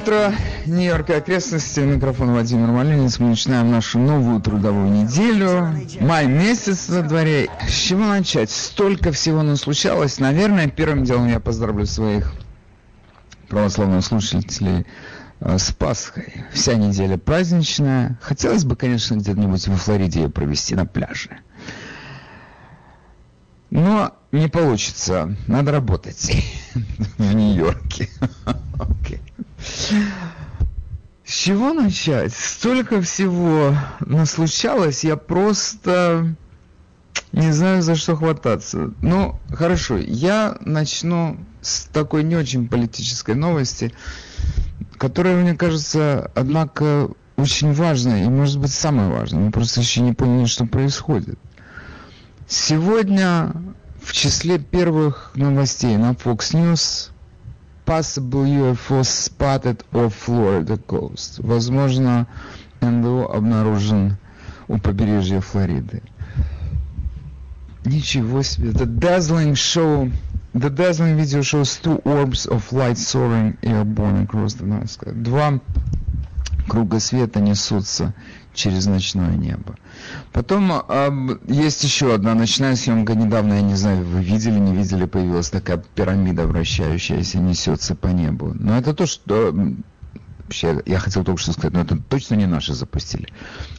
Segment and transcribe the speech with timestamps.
[0.00, 0.32] утро,
[0.66, 1.80] Нью-Йорк и окрестности.
[1.80, 3.18] Микрофон Владимир Малинец.
[3.18, 5.74] Мы начинаем нашу новую трудовую неделю.
[6.00, 7.48] Май месяц на дворе.
[7.66, 8.50] С чего начать?
[8.50, 10.18] Столько всего нам случалось.
[10.18, 12.32] Наверное, первым делом я поздравлю своих
[13.48, 14.86] православных слушателей
[15.40, 16.44] э, с Пасхой.
[16.52, 18.18] Вся неделя праздничная.
[18.22, 21.38] Хотелось бы, конечно, где-нибудь во Флориде ее провести на пляже.
[23.70, 25.34] Но не получится.
[25.46, 26.30] Надо работать
[27.18, 28.08] в Нью-Йорке.
[28.78, 29.20] Okay.
[29.58, 32.32] С чего начать?
[32.32, 36.34] Столько всего наслучалось, я просто
[37.32, 38.92] не знаю, за что хвататься.
[39.02, 43.92] Ну, хорошо, я начну с такой не очень политической новости,
[44.96, 49.40] которая, мне кажется, однако, очень важная и, может быть, самая важная.
[49.40, 51.38] Мы просто еще не поняли, что происходит.
[52.48, 53.52] Сегодня
[54.02, 57.10] в числе первых новостей на Fox News
[57.88, 61.40] possible UFO spotted off Florida coast.
[61.42, 62.26] Возможно,
[62.82, 64.18] НЛО обнаружен
[64.68, 66.02] у побережья Флориды.
[67.86, 68.72] Ничего себе.
[68.72, 70.12] The dazzling show
[70.52, 75.12] The dazzling video shows two orbs of light soaring airborne across the night sky.
[75.12, 75.60] Два
[76.68, 78.12] круга света несутся
[78.58, 79.76] через ночное небо.
[80.32, 83.14] Потом э, есть еще одна ночная съемка.
[83.14, 88.52] Недавно, я не знаю, вы видели, не видели, появилась такая пирамида вращающаяся, несется по небу.
[88.54, 89.54] Но это то, что...
[90.42, 93.28] Вообще, я хотел только что сказать, но это точно не наши запустили.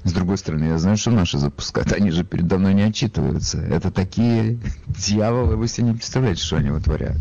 [0.04, 1.92] С другой стороны, я знаю, что наши запускают.
[1.94, 3.60] Они же передо мной не отчитываются.
[3.60, 7.20] Это такие дьяволы, вы себе не представляете, что они вытворяют.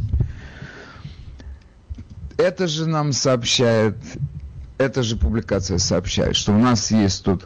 [2.36, 3.96] Это же нам сообщает
[4.78, 7.44] эта же публикация сообщает, что у нас есть тут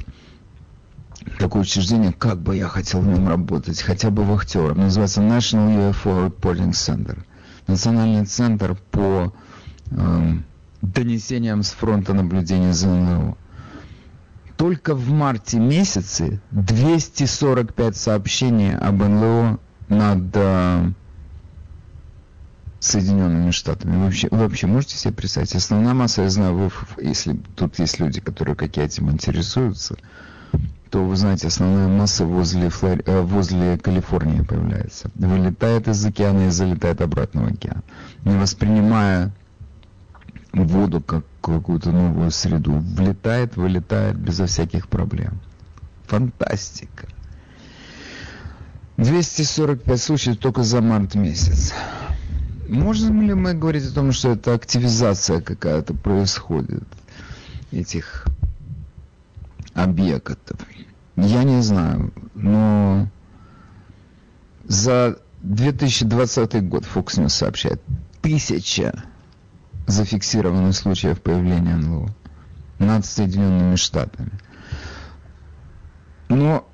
[1.38, 4.78] такое учреждение, как бы я хотел в нем работать, хотя бы вахтером.
[4.78, 7.18] Называется National UFO Reporting Center.
[7.66, 9.32] Национальный центр по
[9.90, 10.32] э,
[10.82, 13.36] донесениям с фронта наблюдения за НЛО.
[14.56, 19.58] Только в марте месяце 245 сообщений об НЛО
[19.88, 20.92] над э,
[22.82, 23.96] Соединенными Штатами.
[23.96, 25.54] Вы вообще, вы вообще можете себе представить?
[25.54, 26.70] Основная масса, я знаю, вы,
[27.00, 29.96] если тут есть люди, которые как я этим интересуются,
[30.90, 32.98] то вы знаете, основная масса возле, Флор...
[33.06, 35.12] Э, возле Калифорнии появляется.
[35.14, 37.84] Вылетает из океана и залетает обратно в океан.
[38.24, 39.32] Не воспринимая
[40.52, 42.72] воду как какую-то новую среду.
[42.72, 45.40] Влетает, вылетает безо всяких проблем.
[46.08, 47.06] Фантастика.
[48.96, 51.72] 245 случаев только за март месяц.
[52.72, 56.84] Можем ли мы говорить о том, что это активизация какая-то происходит
[57.70, 58.24] этих
[59.74, 60.58] объектов?
[61.16, 63.08] Я не знаю, но
[64.64, 67.82] за 2020 год Fox News сообщает
[68.22, 69.04] тысяча
[69.86, 72.08] зафиксированных случаев появления НЛО
[72.78, 74.32] над Соединенными Штатами.
[76.30, 76.66] Но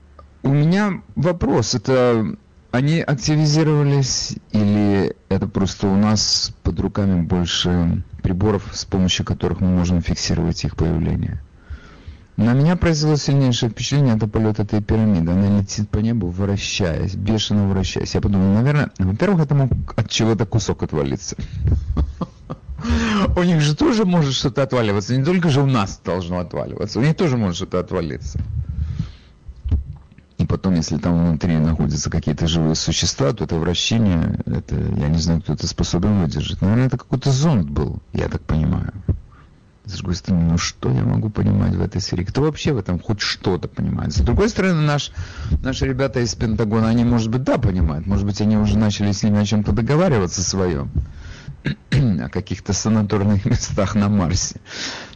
[0.45, 2.37] у меня вопрос, это
[2.71, 9.69] они активизировались или это просто у нас под руками больше приборов, с помощью которых мы
[9.69, 11.41] можем фиксировать их появление?
[12.37, 15.33] На меня произвело сильнейшее впечатление это полет этой пирамиды.
[15.33, 18.15] Она летит по небу, вращаясь, бешено вращаясь.
[18.15, 21.37] Я подумал, наверное, во-первых, это мог от чего-то кусок отвалиться.
[23.37, 25.17] У них же тоже может что-то отваливаться.
[25.17, 27.01] Не только же у нас должно отваливаться.
[27.01, 28.39] У них тоже может что-то отвалиться.
[30.49, 35.43] Потом, если там внутри находятся какие-то живые существа, то это вращение, это, я не знаю,
[35.43, 36.63] кто это способен выдержать.
[36.63, 38.93] Наверное, это какой-то зонд был, я так понимаю.
[39.85, 42.25] С другой стороны, ну что я могу понимать в этой сфере?
[42.25, 44.13] Кто вообще в этом хоть что-то понимает?
[44.13, 45.13] С другой стороны, наш,
[45.63, 48.07] наши ребята из Пентагона, они, может быть, да, понимают.
[48.07, 50.91] Может быть, они уже начали с ними о чем-то договариваться своем.
[51.91, 54.57] о каких-то санаторных местах на Марсе.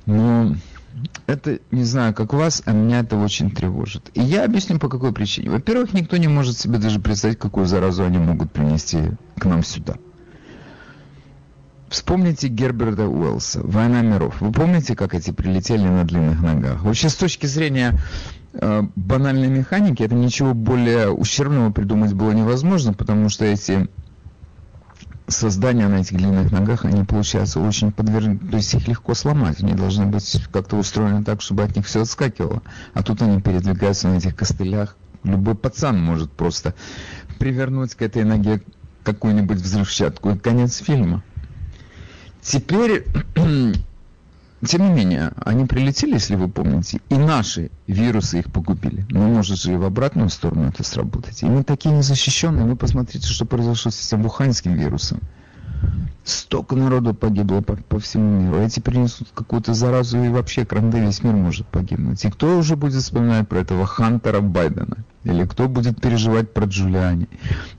[0.07, 0.57] Но
[1.27, 4.11] это, не знаю, как вас, а меня это очень тревожит.
[4.15, 5.51] И я объясню, по какой причине.
[5.51, 8.99] Во-первых, никто не может себе даже представить, какую заразу они могут принести
[9.39, 9.97] к нам сюда.
[11.89, 14.41] Вспомните Герберта Уэллса, «Война миров».
[14.41, 16.83] Вы помните, как эти прилетели на длинных ногах?
[16.83, 17.99] Вообще, с точки зрения
[18.55, 23.89] э, банальной механики, это ничего более ущербного придумать было невозможно, потому что эти
[25.33, 29.75] создания на этих длинных ногах, они получаются очень подвержены, то есть их легко сломать, они
[29.75, 32.63] должны быть как-то устроены так, чтобы от них все отскакивало.
[32.95, 34.97] А тут они передвигаются на этих костылях.
[35.25, 36.75] Любой пацан может просто
[37.39, 38.63] привернуть к этой ноге
[39.05, 41.23] какую-нибудь взрывчатку и конец фильма.
[42.41, 43.07] Теперь
[44.67, 49.05] тем не менее, они прилетели, если вы помните, и наши вирусы их погубили.
[49.11, 51.43] Но может же и в обратную сторону это сработать.
[51.43, 52.65] И мы такие незащищенные.
[52.65, 55.21] Вы посмотрите, что произошло с этим вуханским вирусом.
[56.23, 58.61] Столько народу погибло по, по всему миру.
[58.61, 62.25] Эти принесут какую-то заразу, и вообще кранды весь мир может погибнуть.
[62.25, 64.99] И кто уже будет вспоминать про этого Хантера Байдена?
[65.25, 67.29] Или кто будет переживать про Джулиани?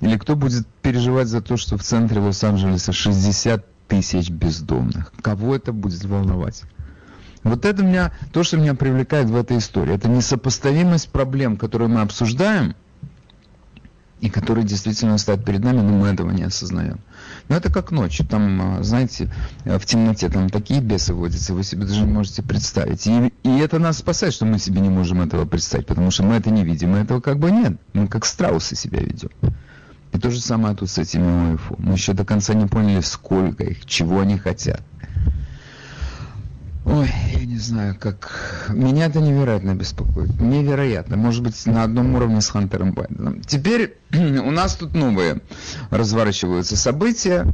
[0.02, 3.66] Или кто будет переживать за то, что в центре Лос-Анджелеса 60
[4.02, 5.14] тысяч бездомных?
[5.22, 6.64] Кого это будет волновать?
[7.44, 9.94] Вот это меня, то, что меня привлекает в этой истории.
[9.94, 12.76] Это несопоставимость проблем, которые мы обсуждаем,
[14.22, 17.02] и которые действительно стоят перед нами, но мы этого не осознаем.
[17.50, 19.30] Но это как ночью, там, а, знаете,
[19.66, 23.06] э, в темноте там такие бесы водятся, вы себе даже не можете представить.
[23.06, 26.36] И, и это нас спасает, что мы себе не можем этого представить, потому что мы
[26.36, 27.74] это не видим, мы этого как бы нет.
[27.92, 29.30] Мы как страусы себя ведем.
[30.14, 31.76] И то же самое тут с этими ОИФУ.
[31.80, 34.82] Мы еще до конца не поняли, сколько их, чего они хотят.
[36.86, 38.70] Ой, я не знаю, как...
[38.70, 40.40] Меня это невероятно беспокоит.
[40.40, 41.16] Невероятно.
[41.18, 43.42] Может быть, на одном уровне с Хантером Байденом.
[43.42, 45.42] Теперь у нас тут новые
[45.90, 47.48] разворачиваются события.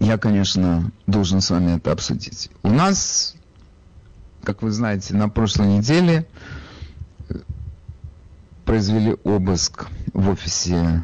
[0.00, 2.50] Я, конечно, должен с вами это обсудить.
[2.62, 3.34] У нас,
[4.42, 6.26] как вы знаете, на прошлой неделе
[8.64, 11.02] произвели обыск в офисе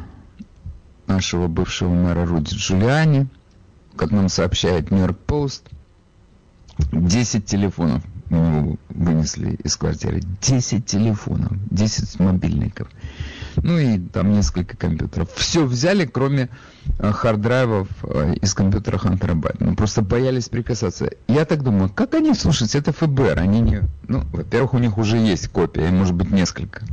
[1.11, 3.27] нашего бывшего мэра Руди Джулиани.
[3.95, 5.69] Как нам сообщает Нью-Йорк Пост–
[6.91, 10.21] 10 телефонов у него вынесли из квартиры.
[10.41, 12.87] 10 телефонов, 10 мобильников.
[13.57, 15.29] Ну и там несколько компьютеров.
[15.35, 16.49] Все взяли, кроме
[16.99, 19.75] э, хард-драйвов э, из компьютера Хантера Байдена.
[19.75, 21.11] Просто боялись прикасаться.
[21.27, 23.81] Я так думаю, как они, слушайте, это ФБР, они не...
[24.07, 26.85] Ну, во-первых, у них уже есть копия, и может быть несколько.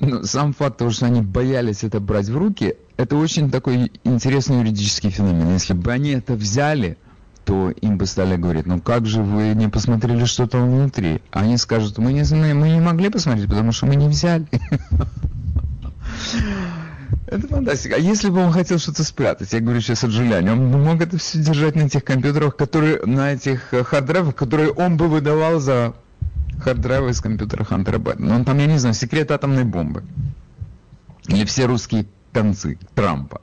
[0.00, 4.58] Но сам факт того, что они боялись это брать в руки, это очень такой интересный
[4.58, 5.52] юридический феномен.
[5.52, 6.96] Если бы они это взяли,
[7.44, 11.22] то им бы стали говорить, ну как же вы не посмотрели, что там внутри?
[11.32, 12.22] Они скажут, мы не,
[12.54, 14.46] мы не могли посмотреть, потому что мы не взяли.
[17.26, 17.96] Это фантастика.
[17.96, 21.18] А если бы он хотел что-то спрятать, я говорю сейчас о Джулиане, он мог это
[21.18, 25.94] все держать на тех компьютерах, которые, на этих э, харддрайвах, которые он бы выдавал за
[26.60, 28.34] харддрайвы из компьютера Хантера Байдена.
[28.34, 30.04] Он там, я не знаю, секрет атомной бомбы.
[31.26, 33.40] Или все русские концы Трампа.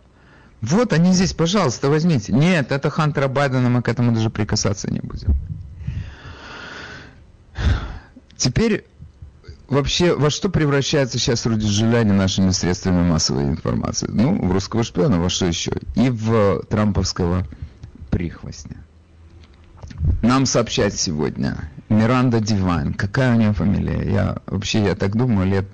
[0.62, 2.34] Вот они здесь, пожалуйста, возьмите.
[2.34, 5.36] Нет, это Хантера Байдена, мы к этому даже прикасаться не будем.
[8.38, 8.86] Теперь
[9.68, 14.08] вообще во что превращается сейчас Руди Джулиани нашими средствами массовой информации?
[14.10, 15.72] Ну, в русского шпиона, во что еще?
[15.96, 17.48] И в трамповского
[18.10, 18.78] прихвостня.
[20.22, 22.94] Нам сообщать сегодня Миранда Дивайн.
[22.94, 24.12] Какая у нее фамилия?
[24.12, 25.68] Я вообще, я так думаю, лет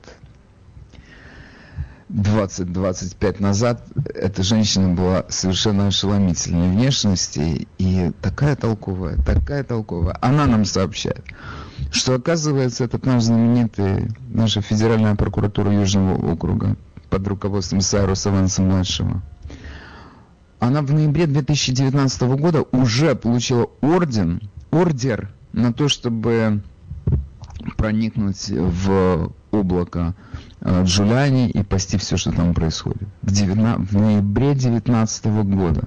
[2.09, 10.17] 20-25 назад эта женщина была совершенно ошеломительной внешности и такая толковая, такая толковая.
[10.21, 11.23] Она нам сообщает,
[11.91, 16.75] что оказывается этот наш знаменитый, наша федеральная прокуратура Южного округа
[17.09, 19.21] под руководством Сайруса Ванса-младшего,
[20.59, 26.61] она в ноябре 2019 года уже получила орден, ордер на то, чтобы
[27.77, 30.15] проникнуть в облако
[30.61, 33.07] Э, Джулиани и пасти все, что там происходит.
[33.23, 35.83] В, 19, в ноябре 2019 года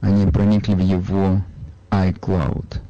[0.00, 1.42] они проникли в его
[1.90, 2.80] iCloud.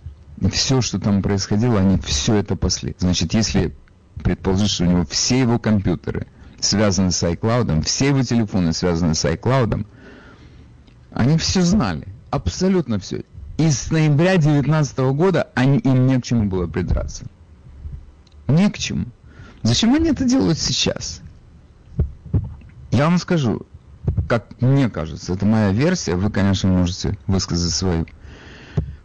[0.40, 2.94] И все, что там происходило, они все это пасли.
[2.98, 3.75] Значит, если
[4.23, 6.26] предположить, что у него все его компьютеры
[6.61, 9.87] связаны с iCloud, все его телефоны связаны с iCloud,
[11.12, 12.06] они все знали.
[12.30, 13.25] Абсолютно все.
[13.58, 17.25] И с ноября 2019 года они, им не к чему было придраться.
[18.48, 19.06] Не к чему.
[19.62, 21.20] Зачем они это делают сейчас?
[22.90, 23.66] Я вам скажу,
[24.28, 28.06] как мне кажется, это моя версия, вы, конечно, можете высказать свою.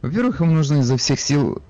[0.01, 1.61] Во-первых, им нужно изо всех сил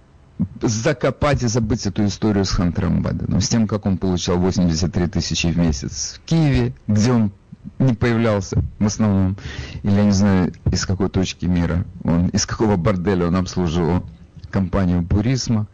[0.61, 5.47] закопать и забыть эту историю с Хантером Байденом, с тем, как он получал 83 тысячи
[5.47, 7.31] в месяц в Киеве, где он
[7.79, 9.37] не появлялся в основном,
[9.83, 14.03] или я не знаю, из какой точки мира он, из какого борделя он обслуживал
[14.49, 15.67] компанию Бурисма.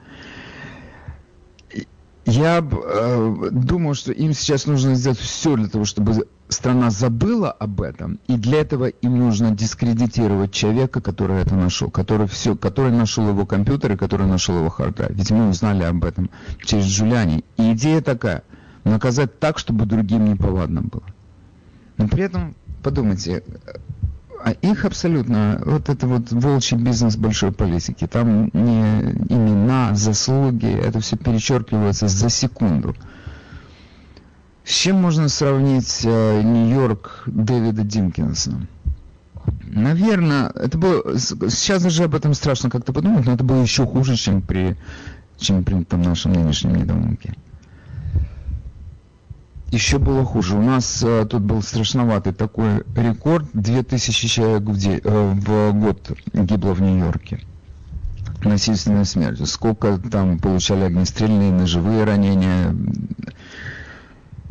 [2.26, 7.82] Я э, думаю, что им сейчас нужно сделать все для того, чтобы страна забыла об
[7.82, 13.30] этом, и для этого им нужно дискредитировать человека, который это нашел, который все, который нашел
[13.30, 15.12] его компьютер и который нашел его hard drive.
[15.16, 16.30] Ведь мы узнали об этом
[16.66, 17.46] через Джулиани.
[17.56, 18.44] И идея такая,
[18.84, 21.04] наказать так, чтобы другим не повадно было.
[21.98, 23.44] Но при этом, подумайте,
[24.44, 31.00] а их абсолютно, вот это вот волчий бизнес большой политики, там не имена, заслуги, это
[31.00, 32.96] все перечеркивается за секунду.
[34.64, 38.68] С чем можно сравнить э, Нью-Йорк Дэвида Динкинса?
[39.64, 44.18] Наверное, это было, сейчас даже об этом страшно как-то подумать, но это было еще хуже,
[44.18, 44.78] чем при,
[45.38, 47.34] чем при там, нашем нынешнем недоумке.
[49.72, 50.56] Еще было хуже.
[50.56, 53.48] У нас э, тут был страшноватый такой рекорд.
[53.54, 57.42] 2000 человек в, день, э, в год гибло в Нью-Йорке.
[58.44, 59.46] Насильственной смертью.
[59.46, 62.74] Сколько там получали огнестрельные, ножевые ранения,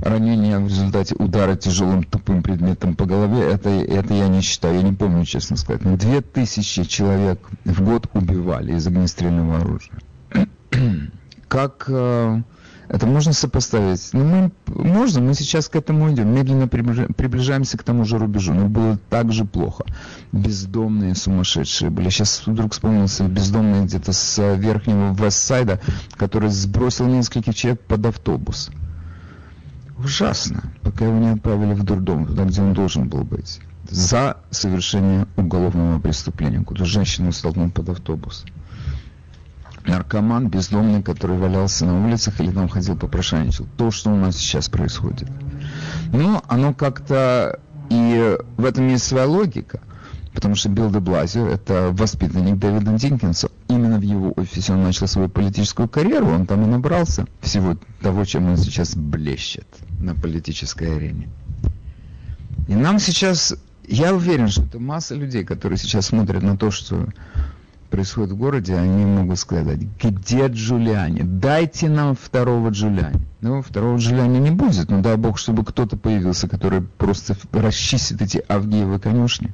[0.00, 4.82] ранения в результате удара тяжелым тупым предметом по голове, это, это я не считаю, я
[4.82, 5.84] не помню, честно сказать.
[5.84, 9.98] Но 2000 человек в год убивали из огнестрельного оружия.
[11.48, 12.42] Как э,
[12.88, 14.10] это можно сопоставить?
[14.12, 18.68] Ну, мы, можно, мы сейчас к этому идем, медленно приближаемся к тому же рубежу, но
[18.68, 19.84] было так же плохо.
[20.32, 22.08] Бездомные сумасшедшие были.
[22.10, 25.80] Сейчас вдруг вспомнился бездомный где-то с верхнего Вестсайда,
[26.16, 28.70] который сбросил нескольких человек под автобус.
[29.98, 33.60] Ужасно, пока его не отправили в дурдом, туда, где он должен был быть.
[33.88, 38.44] За совершение уголовного преступления, куда женщину столкнул под автобус
[39.86, 43.66] наркоман, бездомный, который валялся на улицах или там ходил попрошайничал.
[43.76, 45.28] То, что у нас сейчас происходит.
[46.12, 47.60] Но оно как-то...
[47.88, 49.80] И в этом есть своя логика.
[50.34, 53.48] Потому что Билл де Блазио– это воспитанник Дэвида Динкинса.
[53.68, 56.28] Именно в его офисе он начал свою политическую карьеру.
[56.28, 59.66] Он там и набрался всего того, чем он сейчас блещет
[59.98, 61.28] на политической арене.
[62.68, 63.54] И нам сейчас...
[63.88, 67.06] Я уверен, что это масса людей, которые сейчас смотрят на то, что
[67.88, 71.22] происходит в городе, они могут сказать, где Джулиани?
[71.22, 73.20] Дайте нам второго Джулиани.
[73.40, 78.42] Ну, второго Джулиани не будет, но дай бог, чтобы кто-то появился, который просто расчистит эти
[78.48, 79.52] Авгиевы конюшни.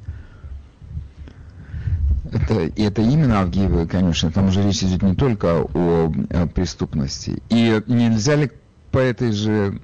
[2.31, 7.43] Это, это именно Авгиевы конюшни, там уже речь идет не только о, о преступности.
[7.49, 8.51] И нельзя ли
[8.91, 9.79] по этой же,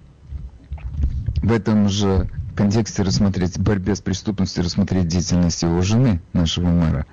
[1.44, 7.06] в этом же контексте рассмотреть борьбе с преступностью, рассмотреть деятельность его жены, нашего мэра?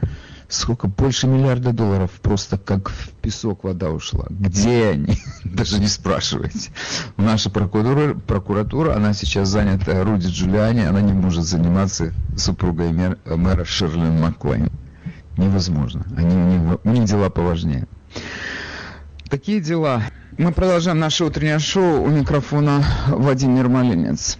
[0.48, 4.26] Сколько больше миллиарда долларов просто как в песок вода ушла.
[4.30, 5.18] Где они?
[5.44, 6.70] Даже не спрашивайте.
[7.16, 13.64] Наша прокуратура, прокуратура, она сейчас занята Руди Джулиани, она не может заниматься супругой мэр, мэра
[13.64, 14.70] Шерлин Маккуайн.
[15.36, 16.06] Невозможно.
[16.16, 17.86] Они, у, них, у них дела поважнее.
[19.28, 20.02] Такие дела.
[20.38, 22.02] Мы продолжаем наше утреннее шоу.
[22.02, 24.38] У микрофона Владимир Малинец.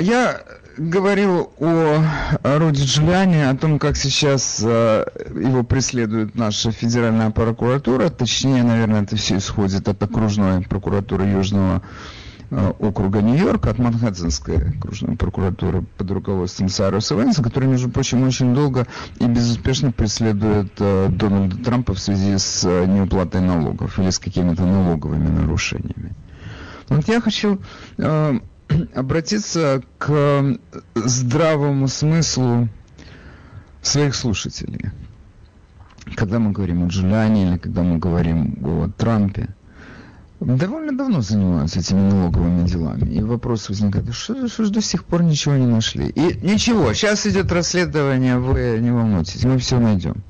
[0.00, 0.40] Я
[0.76, 2.02] говорил о
[2.42, 9.16] Руди Джулиани, о том, как сейчас э, его преследует наша федеральная прокуратура, точнее, наверное, это
[9.16, 11.82] все исходит от окружной прокуратуры Южного
[12.50, 18.54] э, округа Нью-Йорк, от Манхэттенской окружной прокуратуры под руководством Сайруса Венса, который, между прочим, очень
[18.54, 18.86] долго
[19.18, 25.28] и безуспешно преследует э, Дональда Трампа в связи с неуплатой налогов или с какими-то налоговыми
[25.28, 26.14] нарушениями.
[26.88, 27.58] Вот я хочу
[28.94, 30.58] обратиться к
[30.94, 32.68] здравому смыслу
[33.82, 34.90] своих слушателей.
[36.14, 39.48] Когда мы говорим о Джулиане или когда мы говорим о Трампе,
[40.40, 43.12] довольно давно занимаются этими налоговыми делами.
[43.12, 46.08] И вопрос возникает, что, что же до сих пор ничего не нашли?
[46.08, 50.22] И ничего, сейчас идет расследование, вы не волнуйтесь, мы все найдем.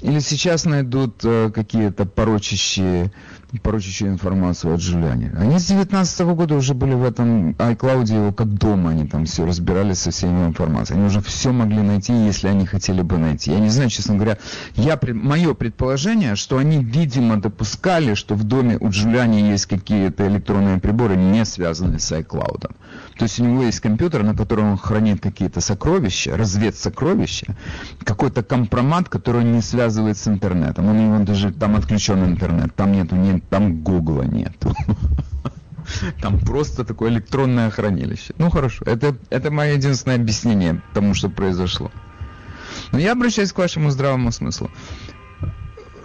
[0.00, 3.12] Или сейчас найдут э, какие-то порочащие
[3.58, 5.32] порочащую информацию от Джулиани.
[5.36, 9.44] Они с 19 года уже были в этом iCloud, его как дома, они там все
[9.44, 10.98] разбирались со всей информацией.
[10.98, 13.50] Они уже все могли найти, если они хотели бы найти.
[13.50, 14.38] Я не знаю, честно говоря,
[14.74, 20.78] я, мое предположение, что они, видимо, допускали, что в доме у Джулиани есть какие-то электронные
[20.78, 22.70] приборы, не связанные с iCloud.
[23.20, 27.54] То есть у него есть компьютер, на котором он хранит какие-то сокровища, разведсокровища,
[28.02, 30.88] какой-то компромат, который не связывает с интернетом.
[30.88, 34.54] У него даже там отключен интернет, там нету ни там Гугла нет.
[36.22, 38.32] Там просто такое электронное хранилище.
[38.38, 41.90] Ну хорошо, это, это мое единственное объяснение тому, что произошло.
[42.92, 44.70] Но я обращаюсь к вашему здравому смыслу.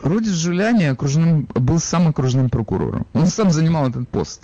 [0.04, 3.08] Руди Джулиани окружным, был сам окружным прокурором.
[3.14, 4.42] Он сам занимал этот пост.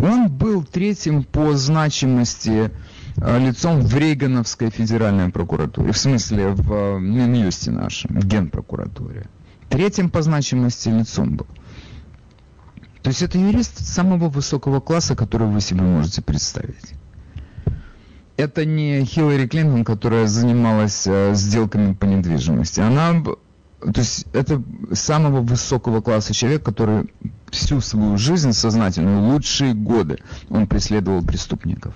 [0.00, 2.70] Он был третьим по значимости
[3.16, 5.92] э, лицом в Рейгановской федеральной прокуратуре.
[5.92, 9.26] В смысле, в э, Минюсте нашем, в Генпрокуратуре.
[9.68, 11.46] Третьим по значимости лицом был.
[13.02, 16.94] То есть это юрист самого высокого класса, который вы себе можете представить.
[18.36, 22.80] Это не Хиллари Клинтон, которая занималась э, сделками по недвижимости.
[22.80, 23.22] Она,
[23.82, 24.62] то есть это
[24.92, 27.12] самого высокого класса человек, который
[27.50, 31.94] всю свою жизнь сознательную, лучшие годы, он преследовал преступников.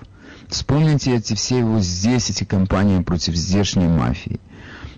[0.49, 4.39] Вспомните эти все его здесь, эти кампании против здешней мафии,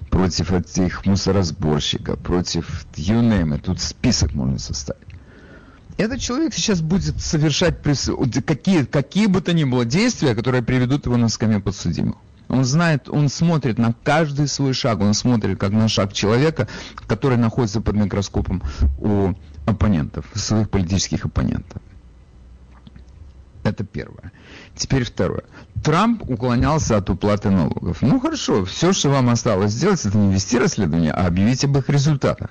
[0.09, 5.09] против этих мусоросборщиков, против you тут список можно составить
[5.99, 7.81] этот человек сейчас будет совершать
[8.45, 12.15] какие, какие бы то ни было действия, которые приведут его на скамью подсудимых.
[12.49, 16.67] Он знает, он смотрит на каждый свой шаг, он смотрит как на шаг человека,
[17.07, 18.63] который находится под микроскопом
[18.97, 19.33] у
[19.65, 21.79] оппонентов, своих политических оппонентов.
[23.63, 24.31] Это первое.
[24.75, 25.43] Теперь второе.
[25.83, 28.01] Трамп уклонялся от уплаты налогов.
[28.01, 31.87] Ну хорошо, все, что вам осталось сделать, это не вести расследование, а объявить об их
[31.87, 32.49] результатах.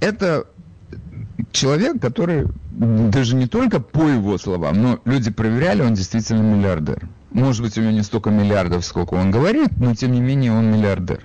[0.00, 0.46] Это
[1.52, 7.08] человек, который даже не только по его словам, но люди проверяли, он действительно миллиардер.
[7.34, 10.70] Может быть, у него не столько миллиардов, сколько он говорит, но тем не менее он
[10.70, 11.20] миллиардер.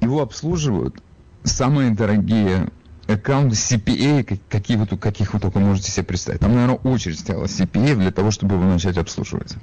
[0.00, 0.96] Его обслуживают
[1.44, 2.68] самые дорогие
[3.08, 6.40] аккаунты CPA, какие вы, каких вы только можете себе представить.
[6.40, 9.56] Там, наверное, очередь стояла CPA для того, чтобы его начать обслуживать.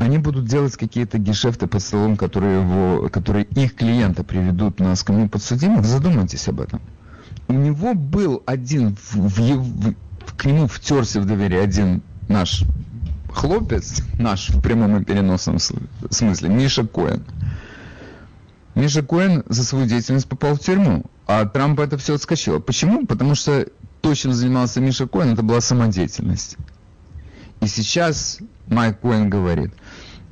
[0.00, 5.28] Они будут делать какие-то гешефты под столом, которые, его, которые их клиента приведут на скамью
[5.28, 5.84] подсудимых.
[5.84, 6.80] Задумайтесь об этом.
[7.46, 9.94] У него был один, в, в, в,
[10.40, 12.64] к нему втерся в доверие один наш
[13.30, 17.22] хлопец, наш в прямом и переносном смысле, Миша Коэн.
[18.74, 22.58] Миша Коэн за свою деятельность попал в тюрьму, а Трамп это все отскочило.
[22.58, 23.04] Почему?
[23.04, 23.66] Потому что
[24.00, 26.56] то, чем занимался Миша Коэн, это была самодеятельность.
[27.60, 29.74] И сейчас Майк Коэн говорит,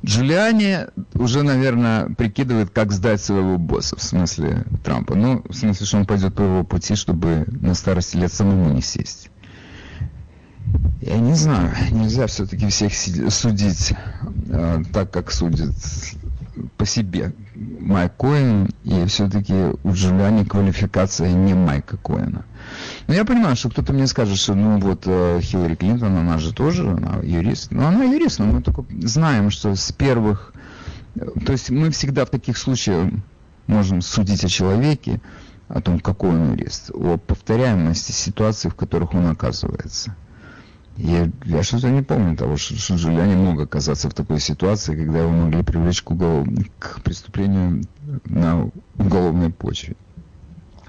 [0.03, 5.13] Джулиани уже, наверное, прикидывает, как сдать своего босса, в смысле Трампа.
[5.13, 8.81] Ну, в смысле, что он пойдет по его пути, чтобы на старости лет самому не
[8.81, 9.29] сесть.
[11.01, 12.93] Я не знаю, нельзя все-таки всех
[13.31, 13.93] судить
[14.49, 15.73] э, так, как судят
[16.77, 22.45] по себе Майк Коэн, и все-таки у Джулиани квалификация не Майка Коэна.
[23.07, 26.53] Но я понимаю, что кто-то мне скажет, что ну вот э, Хиллари Клинтон, она же
[26.53, 27.71] тоже, она юрист.
[27.71, 30.53] Но она юрист, но мы только знаем, что с первых...
[31.15, 33.11] Э, то есть мы всегда в таких случаях
[33.67, 35.21] можем судить о человеке,
[35.67, 40.15] о том, какой он юрист, о повторяемости ситуаций, в которых он оказывается.
[40.99, 45.19] Я, я что-то не помню того, что, что Джулиани мог оказаться в такой ситуации, когда
[45.19, 46.45] его могли привлечь к, угол,
[46.77, 47.83] к преступлению
[48.25, 49.95] на уголовной почве.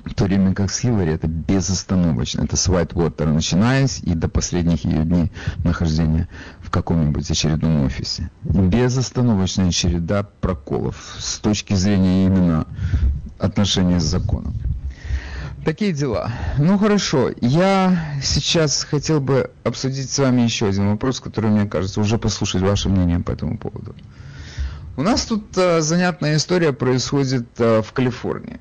[0.05, 2.43] В то время как с Хиллари это безостановочно.
[2.43, 5.30] Это с Уайтвотер, начинаясь и до последних ее дней
[5.63, 6.28] нахождения
[6.61, 8.30] в каком-нибудь очередном офисе.
[8.43, 12.67] Безостановочная череда проколов с точки зрения именно
[13.39, 14.54] отношения с законом.
[15.65, 16.33] Такие дела.
[16.59, 22.01] Ну хорошо, я сейчас хотел бы обсудить с вами еще один вопрос, который, мне кажется,
[22.01, 23.95] уже послушать ваше мнение по этому поводу.
[24.97, 28.59] У нас тут э, занятная история происходит э, в Калифорнии.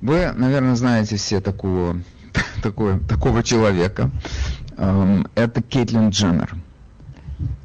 [0.00, 2.00] Вы, наверное, знаете все такого,
[2.62, 4.10] такого, такого человека.
[4.76, 6.54] Эм, это Кейтлин Дженнер.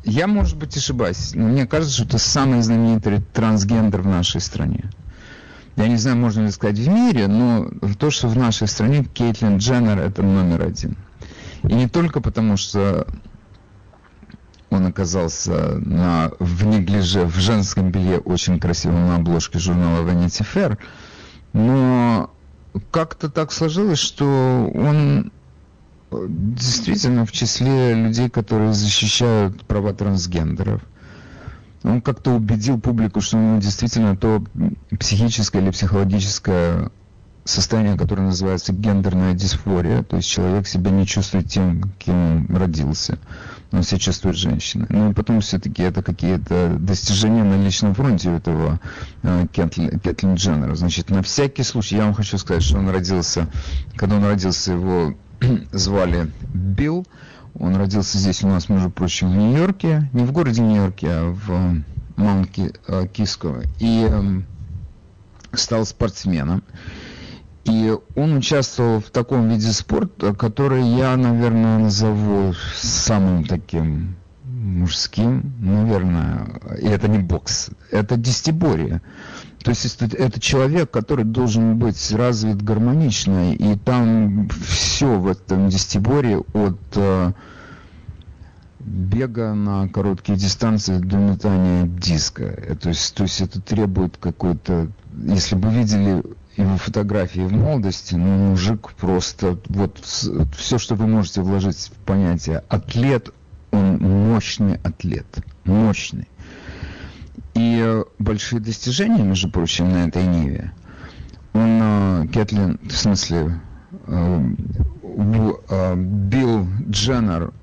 [0.04, 4.90] Я, может быть, ошибаюсь, но мне кажется, что это самый знаменитый трансгендер в нашей стране
[5.82, 9.58] я не знаю, можно ли сказать в мире, но то, что в нашей стране Кейтлин
[9.58, 10.96] Дженнер это номер один.
[11.64, 13.08] И не только потому, что
[14.70, 20.78] он оказался на, в неглиже, в женском белье очень красивом на обложке журнала Vanity Fair,
[21.54, 22.32] но
[22.92, 25.32] как-то так сложилось, что он
[26.12, 30.82] действительно в числе людей, которые защищают права трансгендеров
[31.84, 34.44] он как-то убедил публику, что ну, действительно то
[35.00, 36.92] психическое или психологическое
[37.44, 43.18] состояние, которое называется гендерная дисфория, то есть человек себя не чувствует тем, кем он родился,
[43.72, 44.86] он себя чувствует женщиной.
[44.90, 48.80] Ну и потом все-таки это какие-то достижения на личном фронте этого
[49.24, 50.76] э, Кэтлин, Кэтлин Дженнера.
[50.76, 53.48] Значит, на всякий случай, я вам хочу сказать, что он родился,
[53.96, 55.16] когда он родился, его
[55.72, 57.08] звали Билл,
[57.60, 61.84] он родился здесь у нас, между прочим, в Нью-Йорке, не в городе Нью-Йорке, а в
[62.18, 64.46] Маунт-Киско, и эм,
[65.54, 66.64] стал спортсменом.
[67.64, 76.60] И он участвовал в таком виде спорта, который я, наверное, назову самым таким мужским, наверное,
[76.80, 79.02] и это не бокс, это десятиборье.
[79.64, 85.70] То есть это, это человек, который должен быть развит гармонично, и там все в этом
[85.70, 87.34] десятиборье от э,
[88.80, 92.44] бега на короткие дистанции до метания диска.
[92.44, 94.90] Э, то есть, то есть это требует какой-то...
[95.28, 96.24] Если бы видели
[96.58, 99.60] его фотографии в молодости, ну, мужик просто...
[99.70, 103.30] Вот все, что вы можете вложить в понятие атлет,
[103.72, 105.28] он мощный атлет.
[105.66, 106.28] Мощный.
[107.62, 110.72] И э, большие достижения, между прочим, на этой ниве.
[111.54, 113.62] Он, э, Кэтлин, в смысле,
[114.08, 114.46] э,
[115.96, 117.54] Билл Дженнер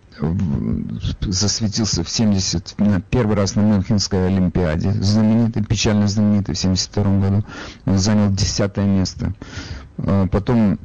[1.22, 2.76] засветился в 70,
[3.10, 7.44] первый раз на Мюнхенской Олимпиаде, знаменитой, печально знаменитой в 72 году.
[7.86, 9.32] Он занял десятое место.
[9.96, 10.78] Потом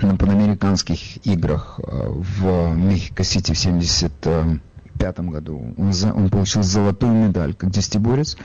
[0.00, 4.12] на панамериканских играх в Мехико-Сити в 70
[5.00, 5.74] 1995 году.
[5.76, 8.36] Он, за, он получил золотую медаль как десятиборец.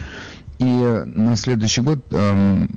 [0.57, 2.67] И на следующий год э,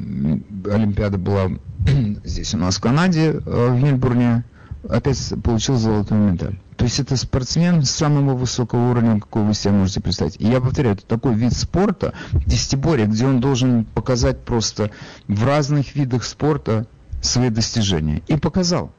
[0.71, 1.49] Олимпиада была
[2.25, 4.45] здесь у нас в Канаде, э, в Мельбурне,
[4.89, 6.59] опять получил золотую медаль.
[6.77, 10.41] То есть это спортсмен самого высокого уровня, какой вы себе можете представить.
[10.41, 14.91] И я повторяю, это такой вид спорта, десятиборье, где он должен показать просто
[15.27, 16.87] в разных видах спорта
[17.21, 18.23] свои достижения.
[18.29, 18.93] И показал.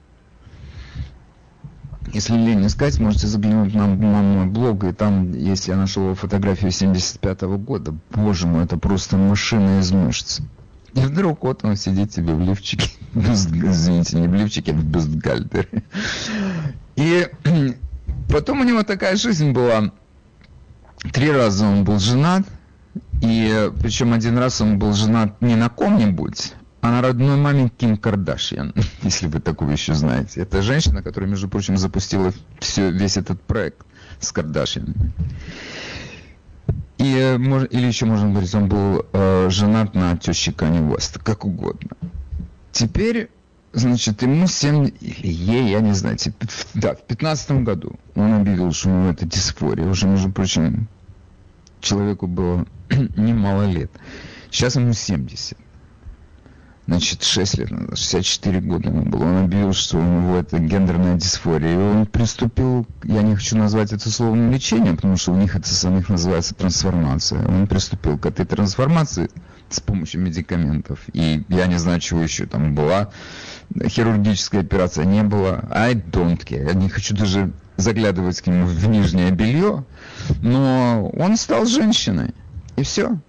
[2.11, 6.71] Если лень искать, можете заглянуть на, на мой блог, и там, если я нашел фотографию
[6.71, 10.41] 75 -го года, боже мой, это просто машина из мышц.
[10.95, 15.83] И вдруг вот он сидит себе в лифчике, извините, не в лифчике, а в бюстгальтере.
[16.95, 17.27] И
[18.29, 19.91] потом у него такая жизнь была.
[21.13, 22.43] Три раза он был женат,
[23.21, 27.97] и причем один раз он был женат не на ком-нибудь, а на родной маме Ким
[27.97, 30.41] Кардашьян, если вы такую еще знаете.
[30.41, 33.85] Это женщина, которая, между прочим, запустила все, весь этот проект
[34.19, 35.11] с Кардашьянами.
[36.97, 41.91] И, или еще можно говорить, он был э, женат на теще Кани Уэст, как угодно.
[42.73, 43.29] Теперь,
[43.71, 48.73] значит, ему 7, или ей, я не знаю, типа, да, в 15 году он объявил,
[48.73, 49.85] что у него это дисфория.
[49.85, 50.87] Уже, между прочим,
[51.79, 52.65] человеку было
[53.15, 53.91] немало лет.
[54.51, 55.57] Сейчас ему 70
[56.89, 61.15] значит, 6 лет назад, 64 года ему было, он объявил, что у него это гендерная
[61.15, 61.73] дисфория.
[61.73, 65.67] И он приступил, я не хочу назвать это словом лечением, потому что у них это
[65.67, 67.45] самих называется трансформация.
[67.47, 69.29] Он приступил к этой трансформации
[69.69, 70.99] с помощью медикаментов.
[71.13, 73.11] И я не знаю, чего еще там была.
[73.85, 75.67] Хирургическая операция не было.
[75.69, 76.67] I don't care.
[76.67, 79.85] Я не хочу даже заглядывать к нему в нижнее белье.
[80.41, 82.33] Но он стал женщиной.
[82.77, 83.19] И все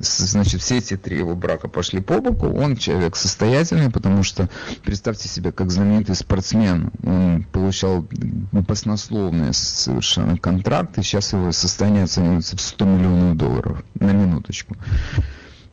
[0.00, 2.48] значит, все эти три его брака пошли по боку.
[2.48, 4.48] Он человек состоятельный, потому что,
[4.84, 8.06] представьте себе, как знаменитый спортсмен, он получал
[8.52, 14.76] баснословные совершенно контракты, сейчас его состояние оценивается в 100 миллионов долларов на минуточку.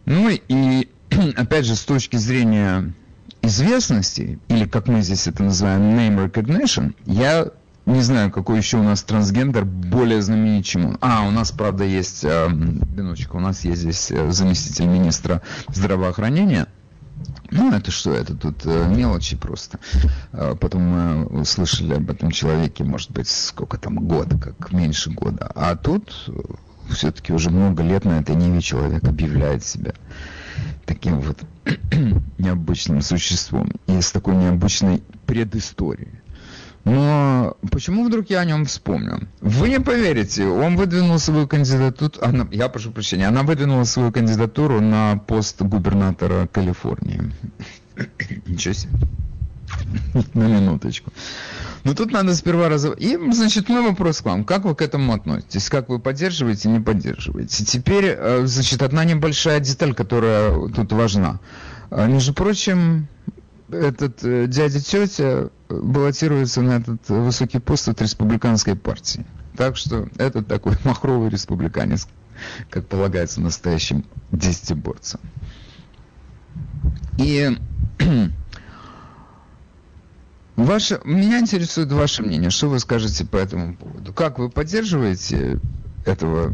[0.06, 0.90] Ну и,
[1.36, 2.94] опять же, с точки зрения
[3.42, 7.48] известности, или как мы здесь это называем, name recognition, я
[7.86, 10.98] не знаю, какой еще у нас трансгендер более знаменит, чем он.
[11.02, 16.68] А, у нас, правда, есть, э, у нас есть здесь э, заместитель министра здравоохранения.
[17.52, 19.80] Ну, это что, это тут э, мелочи просто.
[20.32, 25.52] Э, потом мы услышали об этом человеке, может быть, сколько там, года, как меньше года.
[25.54, 26.30] А тут
[26.90, 29.94] все-таки уже много лет на этой ниве человек объявляет себя
[30.86, 31.40] таким вот
[32.38, 36.23] необычным существом и с такой необычной предысторией.
[36.86, 39.20] Но почему вдруг я о нем вспомнил?
[39.40, 44.82] Вы не поверите, он выдвинул свою кандидатуру, она, я прошу прощения, она выдвинула свою кандидатуру
[44.82, 47.32] на пост губернатора Калифорнии.
[48.48, 48.92] Ничего себе.
[50.34, 51.12] На минуточку.
[51.84, 52.86] Но тут надо сперва раз...
[52.98, 54.46] И, значит, мой вопрос к вам.
[54.46, 55.70] Как вы к этому относитесь?
[55.70, 57.66] Как вы поддерживаете, не поддерживаете?
[57.66, 61.40] Теперь, э, значит, одна небольшая деталь, которая тут важна.
[61.92, 63.08] Э, между прочим,
[63.70, 65.50] этот э, дядя тетя
[65.82, 69.26] баллотируется на этот высокий пост от республиканской партии.
[69.56, 72.08] Так что это такой махровый республиканец,
[72.70, 75.20] как полагается настоящим десятиборцам.
[77.18, 77.58] И
[80.56, 82.50] ваше, меня интересует ваше мнение.
[82.50, 84.14] Что вы скажете по этому поводу?
[84.14, 85.60] Как вы поддерживаете
[86.06, 86.54] этого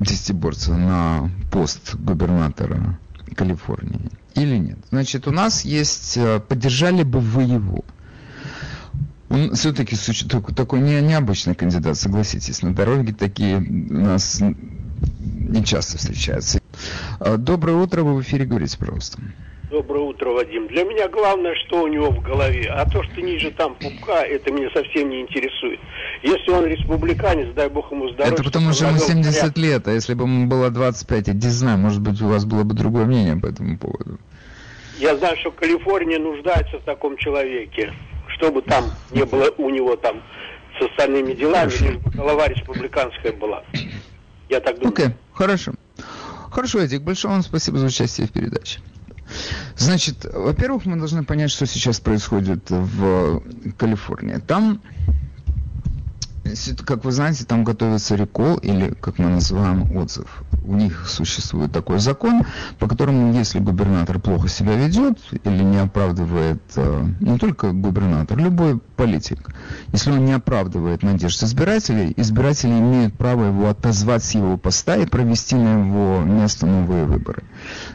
[0.00, 2.98] десятиборца на пост губернатора
[3.36, 4.78] Калифорнии или нет?
[4.90, 7.84] Значит, у нас есть, э, поддержали бы вы его–
[9.30, 9.96] он все-таки
[10.54, 12.62] такой не, необычный кандидат, согласитесь.
[12.62, 16.60] На дороге такие у нас не часто встречаются.
[17.20, 19.18] А, доброе утро, вы в эфире говорите, пожалуйста.
[19.70, 20.66] Доброе утро, Вадим.
[20.66, 22.68] Для меня главное, что у него в голове.
[22.70, 25.78] А то, что ниже там пупка, это меня совсем не интересует.
[26.24, 28.34] Если он республиканец, дай бог ему здоровья.
[28.34, 31.78] Это потому что ему 70 лет, а если бы ему было 25, я не знаю,
[31.78, 34.18] может быть, у вас было бы другое мнение по этому поводу.
[34.98, 37.94] Я знаю, что Калифорния нуждается в таком человеке
[38.40, 40.22] чтобы там не было у него там
[40.78, 43.62] с остальными делами, лишь бы голова республиканская была.
[44.48, 44.94] Я так думаю.
[44.94, 45.74] Окей, okay, хорошо.
[46.50, 48.80] Хорошо, Эдик, большое вам спасибо за участие в передаче.
[49.76, 53.42] Значит, во-первых, мы должны понять, что сейчас происходит в
[53.78, 54.38] Калифорнии.
[54.38, 54.80] Там
[56.84, 60.42] как вы знаете, там готовится рекол, или, как мы называем, отзыв.
[60.64, 62.42] У них существует такой закон,
[62.78, 68.78] по которому, если губернатор плохо себя ведет или не оправдывает, э, не только губернатор, любой
[68.78, 69.50] политик,
[69.92, 75.06] если он не оправдывает надежд избирателей, избиратели имеют право его отозвать с его поста и
[75.06, 77.42] провести на его место новые выборы.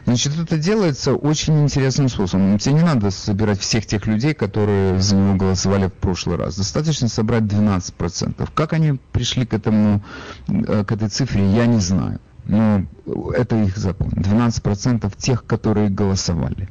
[0.04, 2.58] Значит, это делается очень интересным способом.
[2.58, 6.56] Тебе не надо собирать всех тех людей, которые за него голосовали в прошлый раз.
[6.56, 8.48] Достаточно собрать 12%.
[8.54, 10.02] Как они пришли к этому,
[10.48, 12.18] э, к этой цифре, я не знаю.
[12.46, 12.86] Но
[13.34, 14.08] это их закон.
[14.08, 16.68] 12% тех, которые голосовали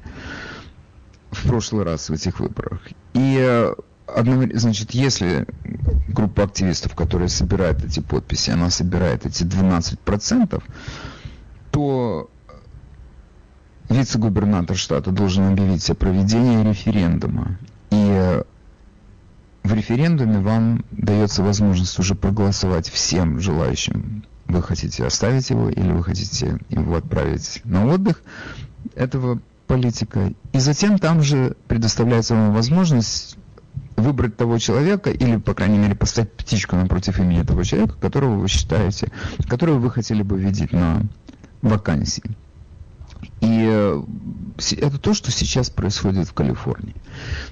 [1.31, 2.79] в прошлый раз в этих выборах.
[3.13, 3.73] И э,
[4.53, 5.45] значит, если
[6.07, 10.63] группа активистов, которая собирает эти подписи, она собирает эти 12%,
[11.71, 12.29] то
[13.89, 17.57] вице-губернатор штата должен объявить о проведении референдума.
[17.91, 18.41] И
[19.63, 24.23] в референдуме вам дается возможность уже проголосовать всем желающим.
[24.47, 28.21] Вы хотите оставить его или вы хотите его отправить на отдых
[28.95, 30.33] этого политика.
[30.53, 33.37] И затем там же предоставляется вам возможность
[33.95, 38.47] выбрать того человека или, по крайней мере, поставить птичку напротив имени того человека, которого вы
[38.47, 39.11] считаете,
[39.47, 41.01] которого вы хотели бы видеть на
[41.61, 42.23] вакансии.
[43.41, 44.03] И э,
[44.77, 46.95] это то, что сейчас происходит в Калифорнии.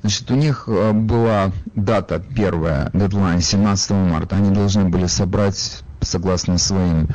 [0.02, 4.36] Значит, у них э, была дата первая, дедлайн 17 марта.
[4.36, 7.08] Они должны были собрать согласно своим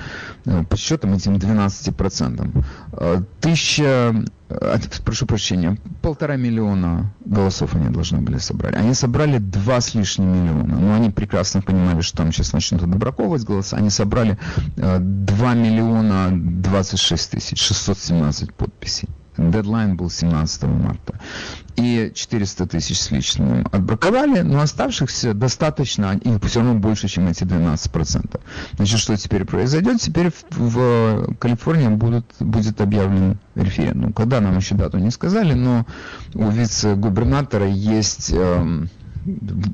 [0.45, 2.65] э, подсчетам, этим 12%.
[2.93, 4.15] Э, тысяча,
[4.49, 8.75] э, прошу прощения, полтора миллиона голосов они должны были собрать.
[8.75, 10.79] Они собрали два с лишним миллиона.
[10.79, 13.77] Но они прекрасно понимали, что там сейчас начнут добраковывать голоса.
[13.77, 14.39] Они собрали
[14.77, 19.09] 2 миллиона 26 тысяч 617 подписей.
[19.39, 21.21] Дедлайн был 17 марта.
[21.79, 27.45] И 400 тысяч с лишним отбраковали, но оставшихся достаточно, и все равно больше, чем эти
[27.45, 28.41] 12%.
[28.77, 30.01] Значит, что теперь произойдет?
[30.01, 34.13] Теперь в, в Калифорнии будут, будет объявлен референдум.
[34.13, 35.87] Когда нам еще дату не сказали, но
[36.35, 38.33] у вице-губернатора есть...
[38.33, 38.91] Эм,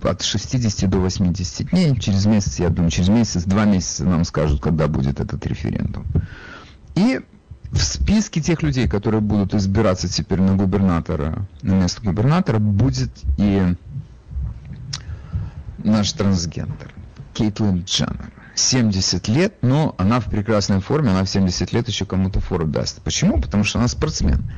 [0.03, 1.97] от 60 до 80 дней.
[2.01, 6.05] Через месяц, я думаю, через месяц, два месяца нам скажут, когда будет этот референдум.
[6.97, 7.21] И
[7.75, 13.75] в списке тех людей, которые будут избираться теперь на губернатора, на место губернатора, будет и
[15.79, 16.95] наш трансгендер,
[17.35, 18.31] Кейтлин Дженнер.
[18.57, 23.03] 70 лет, но она в прекрасной форме, она в 70 лет еще кому-то фору даст.
[23.03, 23.41] Почему?
[23.41, 24.49] Потому что она спортсмен.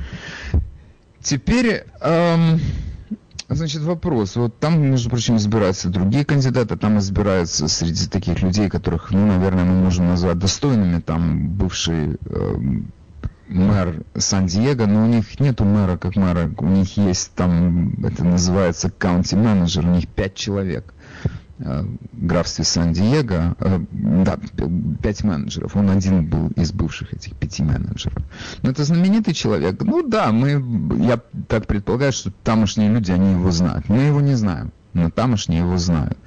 [1.23, 2.59] Теперь, эм,
[3.49, 4.35] значит, вопрос.
[4.35, 9.63] Вот там, между прочим, избираются другие кандидаты, там избираются среди таких людей, которых, ну, наверное,
[9.63, 12.91] мы можем назвать достойными, там бывший эм,
[13.47, 18.89] мэр Сан-Диего, но у них нету мэра как мэра, у них есть там, это называется
[18.89, 20.93] каунти-менеджер, у них пять человек
[21.59, 24.37] э, графстве Сан-Диего, э, да,
[25.01, 28.23] пять менеджеров, он один был из бывших этих пяти менеджеров.
[28.61, 29.81] Но это знаменитый человек.
[29.81, 33.87] Ну да, мы, я так предполагаю, что тамошние люди, они его знают.
[33.89, 36.17] Мы его не знаем, но тамошние его знают.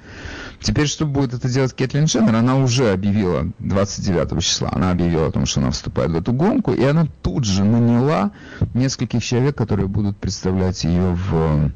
[0.61, 5.31] Теперь, что будет это делать Кэтлин Дженнер, она уже объявила 29 числа, она объявила о
[5.31, 8.31] том, что она вступает в эту гонку, и она тут же наняла
[8.75, 11.71] нескольких человек, которые будут представлять ее в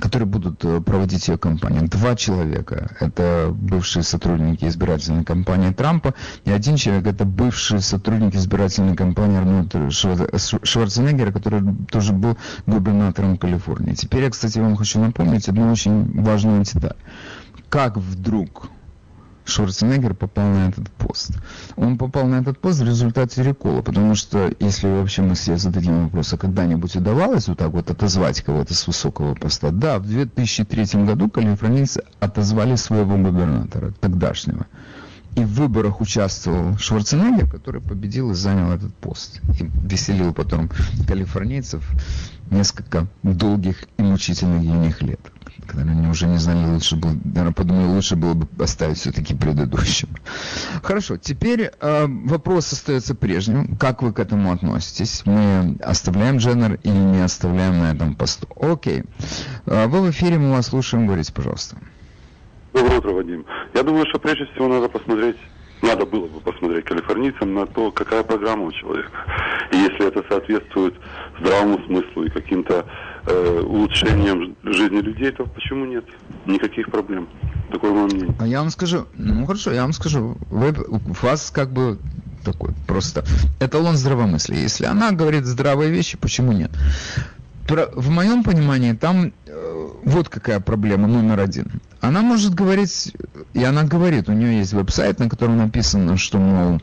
[0.00, 1.86] которые будут э, проводить ее кампанию.
[1.86, 2.96] Два человека.
[2.98, 6.14] Это бывшие сотрудники избирательной кампании Трампа,
[6.46, 13.92] и один человек это бывший сотрудник избирательной кампании Арнольда Шварценеггера, который тоже был губернатором Калифорнии.
[13.94, 16.96] Теперь я, кстати, вам хочу напомнить одну очень важную деталь
[17.72, 18.68] как вдруг
[19.46, 21.38] Шварценеггер попал на этот пост.
[21.76, 26.04] Он попал на этот пост в результате рекола, потому что, если вообще мы себе зададим
[26.04, 29.70] вопрос, а когда-нибудь удавалось вот так вот отозвать кого-то с высокого поста?
[29.70, 34.66] Да, в 2003 году калифорнийцы отозвали своего губернатора, тогдашнего.
[35.34, 39.40] И в выборах участвовал Шварценеггер, который победил и занял этот пост.
[39.58, 40.70] И веселил потом
[41.06, 41.82] калифорнийцев
[42.50, 45.20] несколько долгих и мучительных для лет
[45.66, 50.08] когда они уже не знали, лучше было, наверное, подумали, лучше было бы оставить все-таки предыдущим.
[50.82, 53.76] Хорошо, теперь э, вопрос остается прежним.
[53.76, 55.22] Как вы к этому относитесь?
[55.24, 58.48] Мы оставляем Дженнер или не оставляем на этом посту?
[58.60, 59.04] Окей.
[59.66, 61.06] Э, вы в эфире, мы вас слушаем.
[61.06, 61.76] Говорите, пожалуйста.
[62.72, 63.44] Доброе утро, Вадим.
[63.74, 65.36] Я думаю, что прежде всего надо посмотреть
[65.82, 69.10] надо было бы посмотреть калифорнийцам на то, какая программа у человека.
[69.72, 70.94] И если это соответствует
[71.40, 72.86] здравому смыслу и каким-то
[73.26, 76.04] э, улучшением жизни людей, то почему нет?
[76.46, 77.28] Никаких проблем.
[77.70, 78.34] Такое мое мнение.
[78.38, 81.98] А я вам скажу, ну хорошо, я вам скажу, вы, у вас как бы
[82.44, 83.24] такой просто
[83.60, 84.58] эталон здравомыслия.
[84.58, 86.70] Если она говорит здравые вещи, почему нет?
[87.68, 91.80] В моем понимании там э, вот какая проблема номер один.
[92.02, 93.14] Она может говорить,
[93.54, 96.82] и она говорит, у нее есть веб-сайт, на котором написано, что, мол,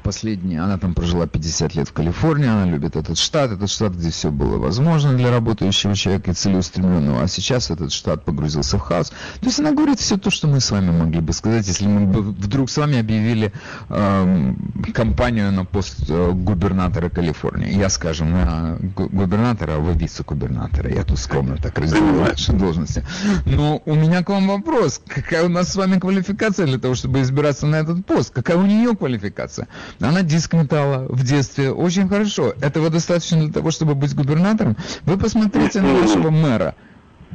[0.00, 4.10] последние, она там прожила 50 лет в Калифорнии, она любит этот штат, этот штат, где
[4.10, 9.10] все было возможно для работающего человека и целеустремленного, а сейчас этот штат погрузился в хаос.
[9.40, 12.06] То есть она говорит все то, что мы с вами могли бы сказать, если мы
[12.06, 13.52] бы вдруг с вами объявили
[13.88, 14.54] э,
[14.92, 17.76] кампанию на пост э, губернатора Калифорнии.
[17.76, 20.90] Я, скажем, на губернатора, а вы вице-губернатора.
[20.92, 23.04] Я тут скромно так разделил ваши должности.
[23.46, 25.00] Но у меня к вам вопрос.
[25.06, 28.32] Какая у нас с вами квалификация для того, чтобы избираться на этот пост?
[28.32, 29.68] Какая у нее квалификация?
[30.00, 31.70] Она диск металла в детстве.
[31.70, 32.54] Очень хорошо.
[32.60, 34.76] Этого достаточно для того, чтобы быть губернатором.
[35.02, 36.74] Вы посмотрите на нашего мэра.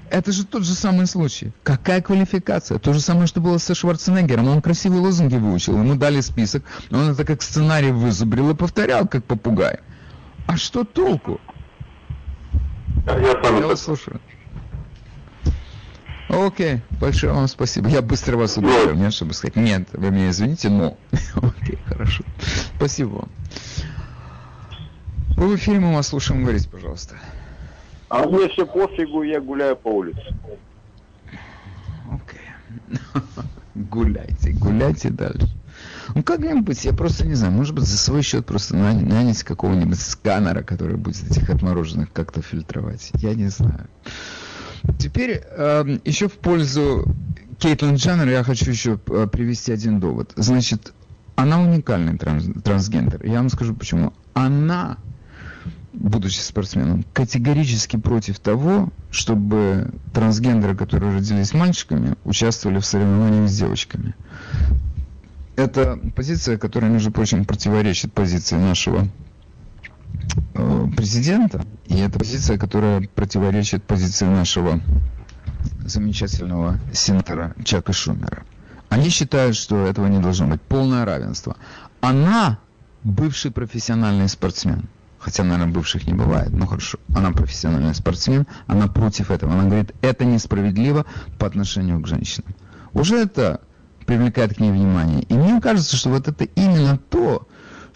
[0.09, 1.51] это же тот же самый случай.
[1.63, 2.79] Какая квалификация?
[2.79, 4.47] То же самое, что было со Шварценеггером.
[4.47, 9.23] Он красивые лозунги выучил, ему дали список, он это как сценарий вызубрил и повторял, как
[9.23, 9.79] попугай.
[10.47, 11.39] А что толку?
[13.05, 14.19] Я, я, я вас слушаю.
[16.29, 17.89] Окей, большое вам спасибо.
[17.89, 20.95] Я быстро вас убежал, нет, чтобы сказать, нет, вы меня извините, но.
[21.35, 22.23] Окей, хорошо.
[22.77, 23.29] Спасибо вам.
[25.35, 27.15] Вы в эфире, мы вас слушаем, говорите, пожалуйста.
[28.09, 30.21] А мне все пофигу, я гуляю по улице.
[32.11, 33.01] Окей.
[33.75, 35.47] Гуляйте, гуляйте дальше.
[36.13, 40.61] Ну, как-нибудь, я просто не знаю, может быть, за свой счет просто нанять какого-нибудь сканера,
[40.61, 43.11] который будет этих отмороженных как-то фильтровать.
[43.15, 43.87] Я не знаю.
[44.97, 47.06] Теперь э, еще в пользу
[47.60, 50.32] Кейтлин Дженнер я хочу еще э, привести один довод.
[50.36, 50.93] Значит,
[51.36, 53.25] она уникальный транс, трансгендер.
[53.25, 54.13] Я вам скажу почему.
[54.34, 54.97] Она,
[55.93, 64.15] будучи спортсменом, категорически против того, чтобы трансгендеры, которые родились мальчиками, участвовали в соревнованиях с девочками.
[65.58, 69.08] Это позиция, которая, между прочим, противоречит позиции нашего
[70.95, 74.81] президента, и это позиция, которая противоречит позиции нашего
[75.85, 78.43] замечательного сенатора Чака Шумера.
[78.89, 80.61] Они считают, что этого не должно быть.
[80.61, 81.55] Полное равенство.
[82.01, 82.59] Она
[83.03, 84.89] бывший профессиональный спортсмен.
[85.19, 86.97] Хотя, наверное, бывших не бывает, но хорошо.
[87.13, 89.51] Она профессиональный спортсмен, она против этого.
[89.51, 91.05] Она говорит, это несправедливо
[91.37, 92.55] по отношению к женщинам.
[92.93, 93.59] Уже это
[94.05, 95.23] привлекает к ней внимание.
[95.23, 97.47] И мне кажется, что вот это именно то,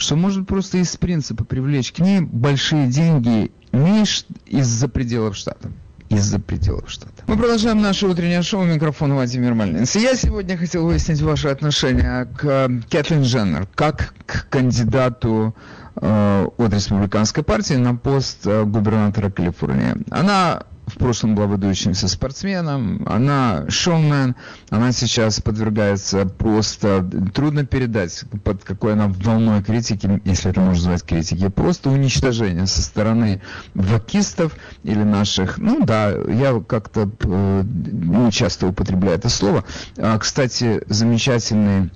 [0.03, 4.03] что может просто из принципа привлечь к ней большие деньги не
[4.45, 5.69] из-за пределов штата
[6.09, 7.23] из-за пределов штата.
[7.25, 8.63] Мы продолжаем наше утреннее шоу.
[8.65, 9.95] Микрофон Владимир Мальнинс.
[9.95, 15.55] Я сегодня хотел выяснить ваше отношение к Кэтлин Дженнер, как к кандидату
[15.95, 19.95] э, от республиканской партии на пост э, губернатора Калифорнии.
[20.11, 20.63] Она
[20.93, 24.35] в прошлом была выдающимся спортсменом, она шоумен,
[24.69, 27.03] она сейчас подвергается просто,
[27.33, 32.81] трудно передать, под какой она волной критики, если это можно назвать критики, просто уничтожение со
[32.81, 33.41] стороны
[33.73, 39.63] вакистов или наших, ну да, я как-то не часто употребляю это слово.
[39.97, 41.89] А, кстати, замечательный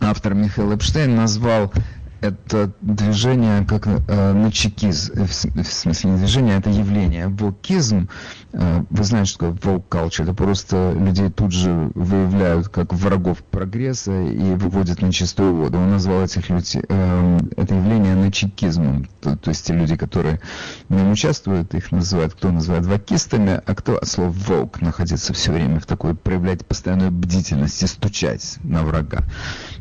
[0.00, 1.72] автор Михаил Эпштейн назвал
[2.20, 7.28] это движение как э, начекиз, в, в смысле не движение, а это явление.
[7.28, 8.08] Вокизм,
[8.52, 13.42] э, вы знаете, что такое волк culture, это просто людей тут же выявляют как врагов
[13.42, 15.78] прогресса и выводят на чистую воду.
[15.78, 20.40] Он назвал этих людей, э, это явление начекизмом, то, то есть те люди, которые
[20.88, 25.52] в нем участвуют, их называют, кто называет вокистами, а кто от слова волк, находиться все
[25.52, 29.24] время в такой, проявлять постоянную бдительность и стучать на врага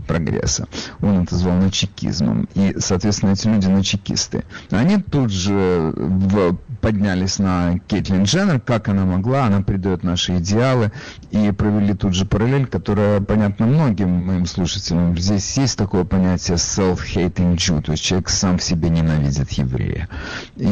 [0.06, 0.68] прогресса.
[1.02, 4.44] Он это назвал начекизмом и, соответственно, эти люди начекисты.
[4.72, 10.91] Они тут же в, поднялись на Кейтлин Дженнер, как она могла, она придает наши идеалы,
[11.32, 15.18] и провели тут же параллель, которая понятна многим моим слушателям.
[15.18, 20.08] Здесь есть такое понятие self-hating Jew, то есть человек сам в себе ненавидит еврея.
[20.56, 20.68] И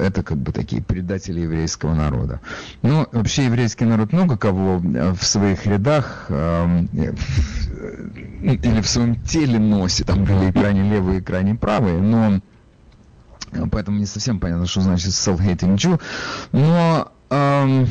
[0.00, 2.40] это как бы такие предатели еврейского народа.
[2.82, 6.84] Но ну, вообще еврейский народ много кого в своих рядах э,
[8.74, 12.40] или в своем теле носит, там были крайне левые крайне правые, но
[13.70, 16.00] поэтому не совсем понятно, что значит self-hating Jew,
[16.50, 17.86] но эм,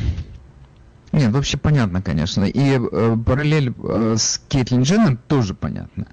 [1.12, 2.44] нет, вообще понятно, конечно.
[2.44, 6.06] И э, параллель э, с Кейтлин Дженнер тоже понятна.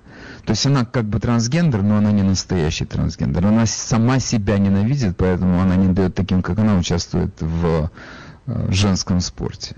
[0.45, 3.45] То есть она как бы трансгендер, но она не настоящий трансгендер.
[3.45, 7.91] Она сама себя ненавидит, поэтому она не дает таким, как она, участвует в
[8.45, 9.75] э, женском спорте.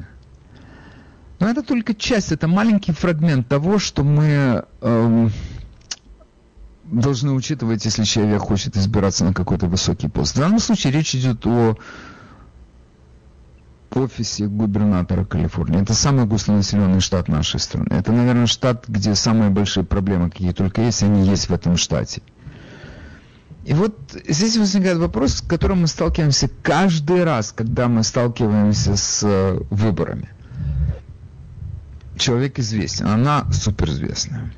[1.43, 5.29] Но это только часть, это маленький фрагмент того, что мы эм,
[6.85, 10.35] должны учитывать, если человек хочет избираться на какой-то высокий пост.
[10.35, 11.77] В данном случае речь идет о
[13.93, 15.81] офисе губернатора Калифорнии.
[15.81, 17.87] Это самый густонаселенный штат нашей страны.
[17.89, 22.21] Это, наверное, штат, где самые большие проблемы, какие только есть, они есть в этом штате.
[23.65, 23.97] И вот
[24.29, 30.29] здесь возникает вопрос, с которым мы сталкиваемся каждый раз, когда мы сталкиваемся с э, выборами.
[32.17, 34.53] Человек известен, она суперизвестная.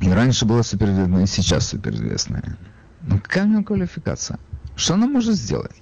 [0.00, 2.56] И раньше была суперизвестная, и сейчас суперизвестная.
[3.02, 4.38] Но какая у нее квалификация?
[4.74, 5.79] Что она может сделать?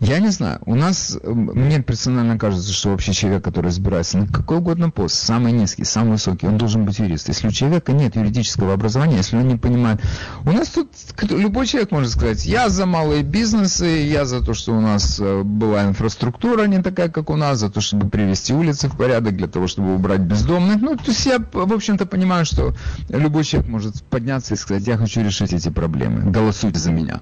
[0.00, 0.60] Я не знаю.
[0.66, 5.52] У нас, мне персонально кажется, что вообще человек, который избирается на какой угодно пост, самый
[5.52, 7.28] низкий, самый высокий, он должен быть юрист.
[7.28, 10.00] Если у человека нет юридического образования, если он не понимает...
[10.44, 10.90] У нас тут
[11.30, 15.42] любой человек может сказать, я за малые бизнесы, я за то, что у нас э,
[15.42, 19.46] была инфраструктура не такая, как у нас, за то, чтобы привести улицы в порядок, для
[19.46, 20.82] того, чтобы убрать бездомных.
[20.82, 22.74] Ну, то есть я, в общем-то, понимаю, что
[23.08, 27.20] любой человек может подняться и сказать, я хочу решить эти проблемы, голосуйте за меня.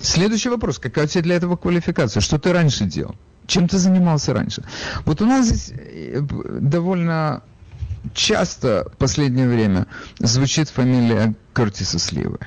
[0.00, 0.78] Следующий вопрос.
[0.78, 2.20] Какая у тебя для этого квалификация?
[2.20, 3.14] Что ты раньше делал?
[3.46, 4.62] Чем ты занимался раньше?
[5.04, 7.42] Вот у нас здесь э, довольно
[8.14, 9.86] часто в последнее время
[10.18, 12.38] звучит фамилия Кертиса Сливы.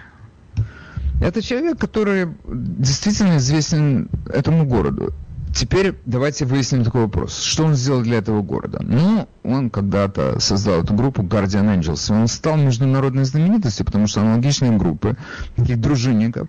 [1.21, 5.13] Это человек, который действительно известен этому городу.
[5.53, 7.43] Теперь давайте выясним такой вопрос.
[7.43, 8.79] Что он сделал для этого города?
[8.81, 12.11] Ну, он когда-то создал эту группу Guardian Angels.
[12.13, 15.17] Он стал международной знаменитостью, потому что аналогичные группы,
[15.57, 16.47] таких дружинников,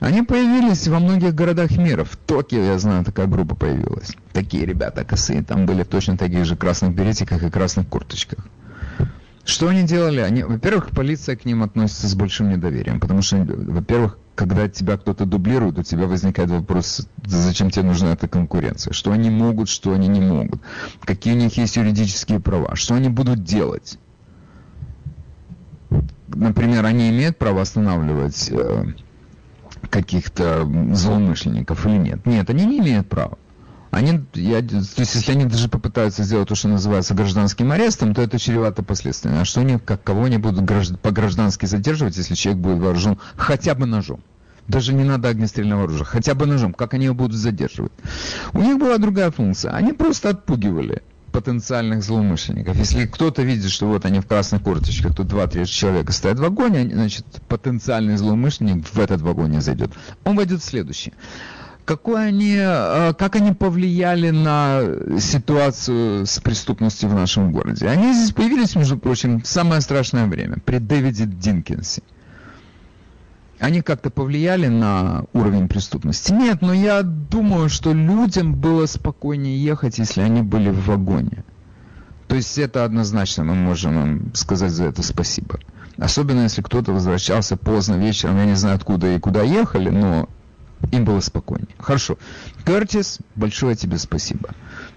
[0.00, 2.04] они появились во многих городах мира.
[2.04, 4.14] В Токио, я знаю, такая группа появилась.
[4.32, 5.42] Такие ребята косые.
[5.42, 8.46] Там были точно такие же красных беретиках и красных курточках.
[9.44, 10.20] Что они делали?
[10.20, 15.24] Они, во-первых, полиция к ним относится с большим недоверием, потому что, во-первых, когда тебя кто-то
[15.24, 18.92] дублирует, у тебя возникает вопрос, зачем тебе нужна эта конкуренция?
[18.92, 20.60] Что они могут, что они не могут?
[21.00, 22.76] Какие у них есть юридические права?
[22.76, 23.98] Что они будут делать?
[26.28, 28.84] Например, они имеют право останавливать э,
[29.90, 32.26] каких-то злоумышленников или нет?
[32.26, 33.38] Нет, они не имеют права.
[33.90, 38.20] Они, я, то есть, если они даже попытаются сделать то, что называется гражданским арестом, то
[38.20, 39.40] это чревато последствиями.
[39.40, 43.74] А что они, как кого они будут гражд, по-граждански задерживать, если человек будет вооружен хотя
[43.74, 44.20] бы ножом?
[44.66, 46.74] Даже не надо огнестрельного оружия, хотя бы ножом.
[46.74, 47.92] Как они его будут задерживать?
[48.52, 49.72] У них была другая функция.
[49.72, 51.02] Они просто отпугивали
[51.40, 52.76] потенциальных злоумышленников.
[52.76, 56.90] Если кто-то видит, что вот они в красных курточках, тут два-три человека стоят в вагоне,
[56.92, 59.90] значит, потенциальный злоумышленник в этот вагон не зайдет.
[60.24, 61.12] Он войдет в следующий
[61.84, 64.82] какой они, э, как они повлияли на
[65.18, 67.88] ситуацию с преступностью в нашем городе.
[67.88, 72.02] Они здесь появились, между прочим, в самое страшное время, при Дэвиде Динкинсе.
[73.58, 76.32] Они как-то повлияли на уровень преступности?
[76.32, 81.44] Нет, но я думаю, что людям было спокойнее ехать, если они были в вагоне.
[82.28, 85.58] То есть это однозначно мы можем им сказать за это спасибо.
[85.96, 90.28] Особенно если кто-то возвращался поздно вечером, я не знаю откуда и куда ехали, но
[90.92, 91.74] им было спокойнее.
[91.78, 92.18] Хорошо.
[92.64, 94.50] Кертис, большое тебе спасибо.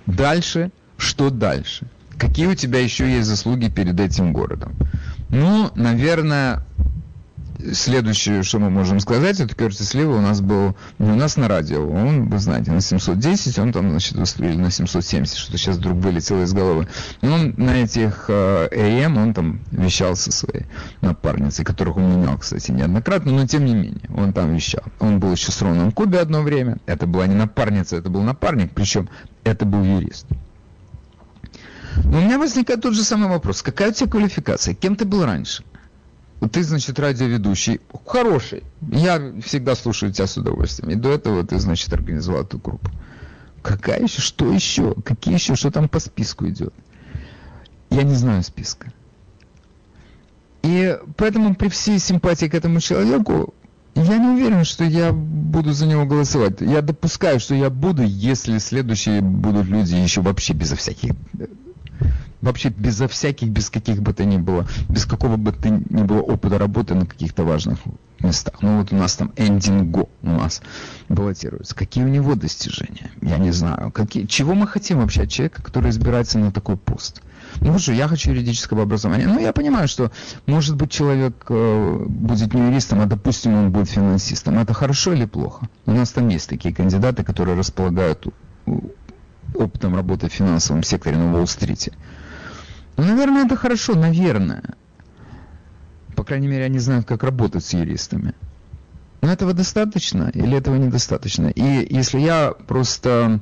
[0.05, 1.87] Дальше, что дальше?
[2.17, 4.75] Какие у тебя еще есть заслуги перед этим городом?
[5.29, 6.63] Ну, наверное,
[7.73, 11.47] следующее, что мы можем сказать, это Кертис Лива у нас был, не у нас на
[11.47, 15.97] радио, он, вы знаете, на 710, он там, значит, выступил на 770, что сейчас вдруг
[15.97, 16.87] вылетело из головы.
[17.21, 20.65] Но он на этих э, AM, он там вещал со своей
[21.01, 24.83] напарницей, которых он менял, кстати, неоднократно, но тем не менее, он там вещал.
[24.99, 28.71] Он был еще с Роном Куби одно время, это была не напарница, это был напарник,
[28.73, 29.09] причем
[29.43, 30.27] это был юрист.
[32.03, 33.61] Но у меня возникает тот же самый вопрос.
[33.61, 34.73] Какая у тебя квалификация?
[34.73, 35.63] Кем ты был раньше?
[36.49, 37.81] Ты, значит, радиоведущий.
[38.05, 38.63] Хороший.
[38.81, 40.89] Я всегда слушаю тебя с удовольствием.
[40.91, 42.89] И до этого ты, значит, организовал эту группу.
[43.61, 44.21] Какая еще?
[44.21, 44.95] Что еще?
[45.05, 45.55] Какие еще?
[45.55, 46.73] Что там по списку идет?
[47.91, 48.91] Я не знаю списка.
[50.63, 53.53] И поэтому при всей симпатии к этому человеку,
[53.93, 56.61] я не уверен, что я буду за него голосовать.
[56.61, 61.11] Я допускаю, что я буду, если следующие будут люди еще вообще безо всяких
[62.41, 66.21] вообще безо всяких, без каких бы то ни было, без какого бы то ни было
[66.21, 67.79] опыта работы на каких-то важных
[68.19, 68.61] местах.
[68.61, 70.61] Ну вот у нас там Эндинго у нас
[71.09, 71.75] баллотируется.
[71.75, 73.11] Какие у него достижения?
[73.21, 73.91] Я не знаю.
[73.91, 77.21] Какие, чего мы хотим вообще от человека, который избирается на такой пост?
[77.59, 79.27] Ну что, я хочу юридического образования.
[79.27, 80.11] Ну, я понимаю, что,
[80.45, 84.57] может быть, человек э, будет не юристом, а, допустим, он будет финансистом.
[84.59, 85.67] Это хорошо или плохо?
[85.85, 88.25] У нас там есть такие кандидаты, которые располагают
[89.53, 91.93] опытом работы в финансовом секторе на Уолл-стрите.
[93.01, 94.61] Ну, наверное, это хорошо, наверное.
[96.15, 98.35] По крайней мере, они знают, как работать с юристами.
[99.21, 101.47] Но этого достаточно или этого недостаточно?
[101.47, 103.39] И если я просто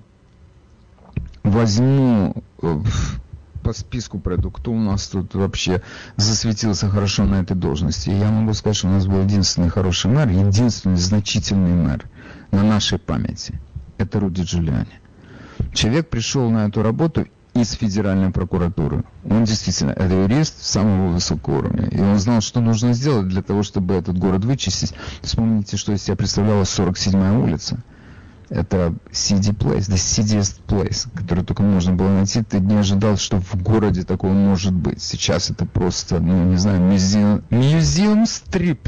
[1.43, 2.81] возьму э,
[3.61, 5.81] по списку пройду, кто у нас тут вообще
[6.15, 8.11] засветился хорошо на этой должности.
[8.11, 12.05] Я могу сказать, что у нас был единственный хороший мэр, единственный значительный мэр
[12.51, 13.59] на нашей памяти.
[13.97, 15.01] Это Руди Джулиани.
[15.73, 17.27] Человек пришел на эту работу
[17.61, 19.03] из Федеральной прокуратуры.
[19.29, 21.87] Он действительно, это юрист самого высокого уровня.
[21.87, 24.93] И он знал, что нужно сделать для того, чтобы этот город вычистить.
[25.21, 27.79] Вспомните, что из себя представляла 47-я улица.
[28.49, 32.41] Это CD Place, the seediest place, который только можно было найти.
[32.41, 35.03] Ты не ожидал, что в городе такого может быть.
[35.03, 38.79] Сейчас это просто, ну, не знаю, музеум, museum strip.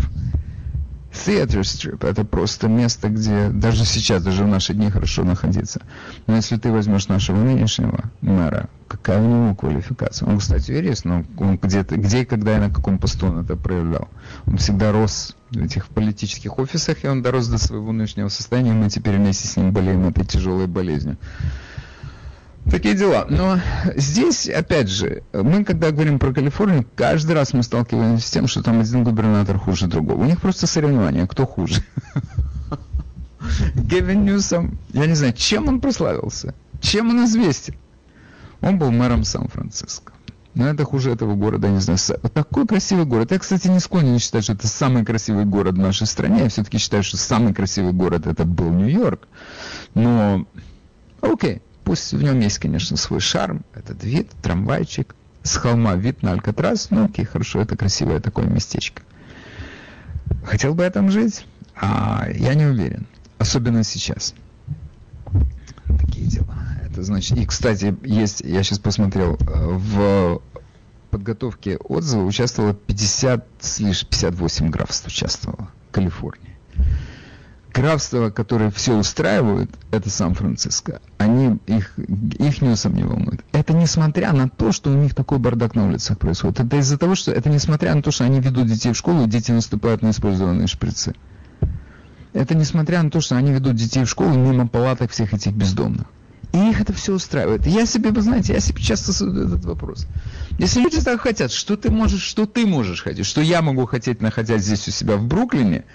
[1.11, 5.81] Theater Strip– это просто место, где даже сейчас, даже в наши дни хорошо находиться.
[6.25, 10.27] Но если ты возьмешь нашего нынешнего мэра, какая у него квалификация?
[10.27, 13.55] Он, кстати, юрист, но он где-то, где и когда и на каком посту он это
[13.55, 14.07] проявлял.
[14.45, 18.73] Он всегда рос в этих политических офисах, и он дорос до своего нынешнего состояния, и
[18.73, 21.17] мы теперь вместе с ним болеем этой тяжелой болезнью.
[22.69, 23.25] Такие дела.
[23.29, 23.59] Но
[23.95, 28.61] здесь, опять же, мы, когда говорим про Калифорнию, каждый раз мы сталкиваемся с тем, что
[28.61, 30.21] там один губернатор хуже другого.
[30.21, 31.83] У них просто соревнования, кто хуже.
[33.75, 37.75] Гевин Ньюсом, я не знаю, чем он прославился, чем он известен.
[38.61, 40.13] Он был мэром Сан-Франциско.
[40.53, 41.97] Но это хуже этого города, я не знаю.
[42.33, 43.31] Такой красивый город.
[43.31, 46.43] Я, кстати, не склонен считать, что это самый красивый город в нашей стране.
[46.43, 49.27] Я все-таки считаю, что самый красивый город это был Нью-Йорк.
[49.95, 50.45] Но,
[51.21, 53.63] окей, пусть в нем есть, конечно, свой шарм.
[53.73, 56.89] Этот вид, трамвайчик, с холма вид на Алькатрас.
[56.91, 59.03] Ну, окей, хорошо, это красивое такое местечко.
[60.43, 61.45] Хотел бы я там жить?
[61.75, 63.05] А я не уверен.
[63.37, 64.33] Особенно сейчас.
[65.99, 66.55] Такие дела.
[66.85, 67.37] Это значит...
[67.37, 68.41] И, кстати, есть...
[68.41, 69.35] Я сейчас посмотрел.
[69.35, 70.41] Э, в
[71.09, 75.69] подготовке отзыва участвовало 50 с лишь 58 графств участвовало.
[75.91, 76.50] Калифорния.
[77.73, 81.01] Графства, которые все устраивают, это Сан-Франциско.
[81.17, 83.41] Они, их, их ньюсом не волнует.
[83.53, 86.59] Это несмотря на то, что у них такой бардак на улицах происходит.
[86.59, 89.51] Это из-за того, что это несмотря на то, что они ведут детей в школу, дети
[89.51, 91.15] наступают на использованные шприцы.
[92.33, 96.07] Это несмотря на то, что они ведут детей в школу мимо палаток всех этих бездомных.
[96.53, 97.65] И их это все устраивает.
[97.65, 100.05] Я себе, вы знаете, я себе часто задаю этот вопрос.
[100.59, 104.21] Если люди так хотят, что ты можешь, что ты можешь хотеть, что я могу хотеть,
[104.21, 105.85] находясь здесь у себя в Бруклине,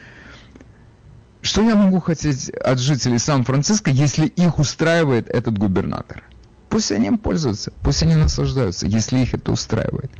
[1.46, 6.22] что я могу хотеть от жителей Сан-Франциско, если их устраивает этот губернатор?
[6.68, 10.10] Пусть они им пользуются, пусть они наслаждаются, если их это устраивает.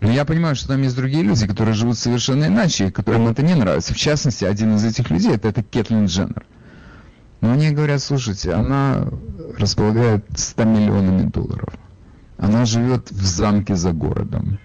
[0.00, 3.42] Но я понимаю, что там есть другие люди, которые живут совершенно иначе, и которым это
[3.42, 3.94] не нравится.
[3.94, 6.44] В частности, один из этих людей это, это Кетлин Дженнер.
[7.40, 9.06] Но они говорят, слушайте, она
[9.58, 11.72] располагает 100 миллионами долларов.
[12.36, 14.58] Она живет в замке за городом,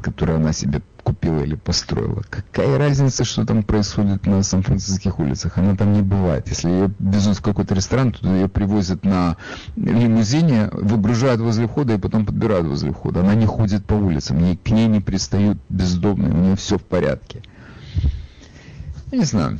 [0.00, 0.80] который она себе
[1.16, 2.22] купила или построила.
[2.28, 5.56] Какая разница, что там происходит на сан-франциских улицах?
[5.56, 6.48] Она там не бывает.
[6.48, 9.36] Если ее везут в какой-то ресторан, то ее привозят на
[9.76, 13.20] лимузине, выгружают возле входа и потом подбирают возле входа.
[13.20, 17.42] Она не ходит по улицам, к ней не пристают бездомные, у нее все в порядке.
[19.10, 19.58] Я не знаю.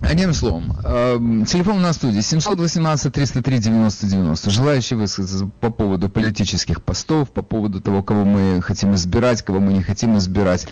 [0.00, 4.50] Одним словом, э, телефон на студии 718-303-90-90.
[4.50, 9.72] Желающие высказаться по поводу политических постов, по поводу того, кого мы хотим избирать, кого мы
[9.72, 10.66] не хотим избирать.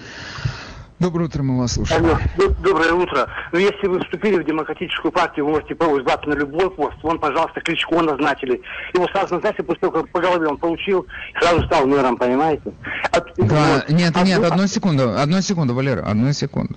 [0.98, 2.18] Доброе утро, мы вас слушаем.
[2.62, 3.28] Доброе утро.
[3.52, 6.96] Ну, если вы вступили в демократическую партию, вы можете избраться на любой пост.
[7.02, 8.62] Вон, пожалуйста, Кличко назначили.
[8.94, 11.06] Его сразу назначили, после того, как по голове он получил,
[11.38, 12.72] сразу стал мэром, понимаете?
[13.12, 13.90] От, да, вот.
[13.90, 16.76] нет, нет, а, одну секунду, одну секунду, Валера, одну секунду.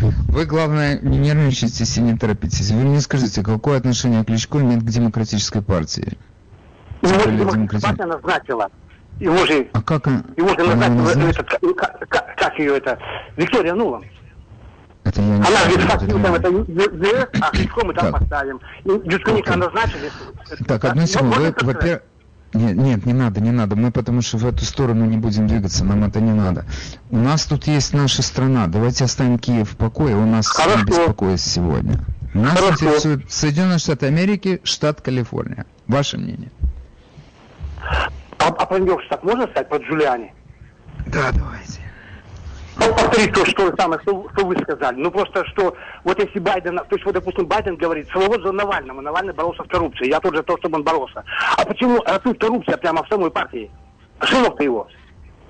[0.00, 2.70] Вы, главное, не нервничайте и не торопитесь.
[2.70, 6.16] Вы мне скажите, какое отношение Кличко имеет к демократической партии?
[7.02, 8.70] Ну, демократическая партия назначила
[9.20, 11.48] его же, а как его же назначила, этот,
[12.08, 12.98] как, как, ее это,
[13.36, 14.02] Виктория Нула.
[15.04, 18.60] Это я не Она говорит, как там это ЗС, а Кличко мы там поставим.
[18.84, 20.10] Дюшканика назначили.
[20.66, 22.02] Так, одну секунду, вы, во-первых,
[22.52, 23.76] нет, нет, не надо, не надо.
[23.76, 26.64] Мы потому что в эту сторону не будем двигаться, нам это не надо.
[27.10, 28.66] У нас тут есть наша страна.
[28.66, 30.84] Давайте оставим Киев в покое, у нас Хорошо.
[30.84, 32.00] беспокоит сегодня.
[32.34, 32.72] Нас Хорошо.
[32.72, 35.66] интересует Соединенные Штаты Америки, штат Калифорния.
[35.86, 36.50] Ваше мнение?
[38.40, 40.32] А, а Нью-Йорку так можно сказать, под Джулиани?
[41.06, 41.80] Да, давайте.
[42.78, 44.96] Ну, повторить то, что, самое, что, что вы сказали.
[44.96, 49.02] Ну, просто, что вот если Байден, то есть, вот, допустим, Байден говорит, слово за Навального,
[49.02, 51.22] Навальный боролся с коррупцией, я тоже то, чтобы он боролся.
[51.58, 53.70] А почему, а тут коррупция прямо в самой партии?
[54.22, 54.88] Сынок-то его.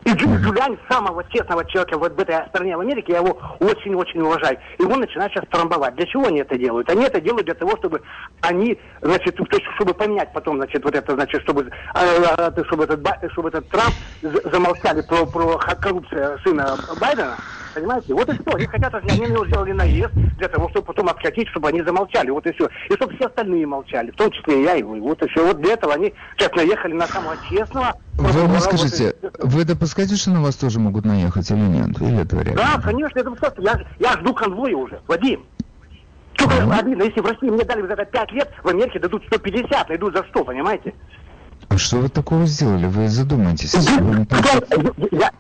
[0.05, 4.59] И Джулиан самого честного человека вот в этой стране в Америке, я его очень-очень уважаю.
[4.79, 5.95] И он начинает сейчас трамбовать.
[5.97, 6.89] Для чего они это делают?
[6.89, 8.01] Они это делают для того, чтобы
[8.41, 13.07] они, значит, то есть, чтобы поменять потом, значит, вот это, значит, чтобы, а, чтобы, этот,
[13.33, 17.37] чтобы этот Трамп замолчали про, про коррупцию сына Байдена.
[17.75, 18.15] Понимаете?
[18.15, 18.57] Вот и все.
[18.57, 22.31] Они хотят, они его сделали наезд для того, чтобы потом откатить, чтобы они замолчали.
[22.31, 22.69] Вот и все.
[22.89, 24.77] И чтобы все остальные молчали, в том числе и я.
[24.77, 25.47] И вот и все.
[25.47, 27.95] Вот для этого они сейчас наехали на самого честного.
[28.15, 32.01] Вы мне скажите, вот вы допускаете, что на вас тоже могут наехать или нет?
[32.01, 32.57] Или это реально?
[32.57, 33.63] Да, конечно, это просто.
[33.63, 35.45] Я, я жду конвоя уже, Вадим.
[36.35, 36.79] Только а?
[36.79, 40.17] обидно, если в России мне дали за это 5 лет, в Америке дадут 150, найдут
[40.17, 40.95] за 100, понимаете?
[41.69, 42.87] А что вы такого сделали?
[42.87, 43.75] Вы задумайтесь.
[45.13, 45.31] Я,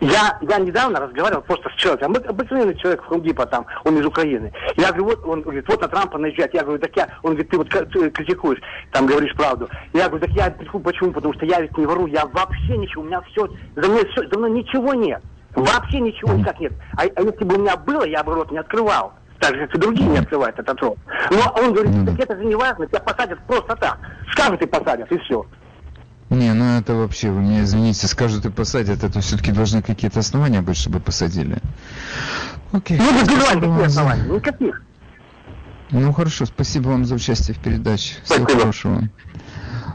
[0.00, 4.52] я, я недавно разговаривал просто с человеком, обыкновенный человек в Хундипа там, он из Украины.
[4.76, 6.54] Я говорю, вот, он говорит, вот на Трампа наезжать.
[6.54, 8.60] Я говорю, так я, он говорит, ты вот критикуешь,
[8.92, 9.68] там говоришь правду.
[9.92, 11.12] Я говорю, так я почему?
[11.12, 14.28] Потому что я ведь не вру, я вообще ничего, у меня все, за мной, все,
[14.28, 15.22] за мной ничего нет.
[15.54, 16.72] Вообще ничего никак нет.
[16.96, 19.14] А, а если бы у меня было, я бы рот не открывал.
[19.40, 20.98] Так же, как и другие не открывают этот рот.
[21.30, 23.98] Но он говорит, так это же не важно, тебя посадят просто так.
[24.32, 25.44] Скажут и посадят, и все.
[26.30, 30.60] Не, ну это вообще, вы мне извините, скажут и посадят, это все-таки должны какие-то основания
[30.60, 31.58] быть, чтобы посадили.
[32.72, 32.98] Окей.
[32.98, 34.82] Ну, спасибо вам основания, никаких.
[35.90, 38.16] Ну хорошо, спасибо вам за участие в передаче.
[38.24, 38.60] Всего спасибо.
[38.60, 39.02] хорошего.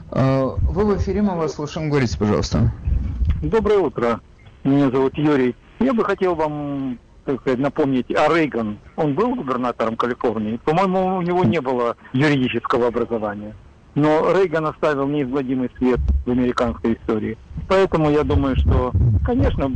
[0.09, 1.89] А, вы в эфире, мы вас слушаем.
[1.89, 2.71] Говорите, пожалуйста.
[3.43, 4.19] Доброе утро.
[4.63, 5.55] Меня зовут Юрий.
[5.79, 10.57] Я бы хотел вам так сказать, напомнить, а Рейган, он был губернатором Калифорнии?
[10.57, 13.55] По-моему, у него не было юридического образования.
[13.95, 17.37] Но Рейган оставил неизгладимый свет в американской истории.
[17.67, 18.91] Поэтому я думаю, что,
[19.25, 19.71] конечно,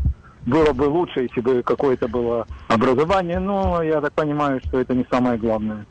[0.45, 5.05] было бы лучше, если бы какое-то было образование, но я так понимаю, что это не
[5.11, 5.85] самое главное.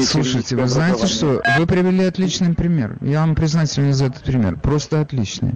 [0.00, 1.42] Слушайте, вы знаете что?
[1.58, 2.96] Вы привели отличный пример.
[3.02, 4.56] Я вам признателен за этот пример.
[4.56, 5.54] Просто отличный.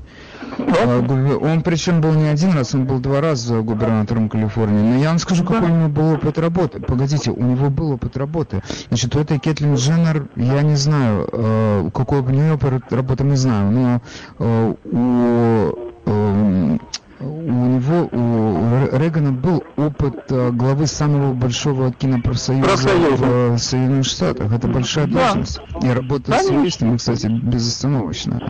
[0.58, 4.94] А, он причем был не один раз, он был два раза губернатором Калифорнии.
[4.94, 6.80] Но я вам скажу, какой у него был опыт работы.
[6.80, 8.62] Погодите, у него был опыт работы.
[8.88, 13.36] Значит, у этой Кэтлин Дженнер, я не знаю, э, какой у нее опыт работы, не
[13.36, 14.02] знаю, но
[14.38, 16.78] э, у э,
[17.20, 23.22] у него, у Рейгана был опыт э, главы самого большого кинопрофсоюза в
[23.54, 24.52] э, Соединенных Штатах.
[24.52, 25.60] Это большая должность.
[25.82, 28.40] И работа с юристами, кстати, безостановочно.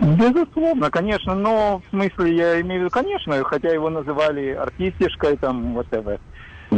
[0.00, 5.76] Безусловно, конечно, но в смысле я имею в виду, конечно, хотя его называли артистишкой, там,
[5.76, 6.20] whatever,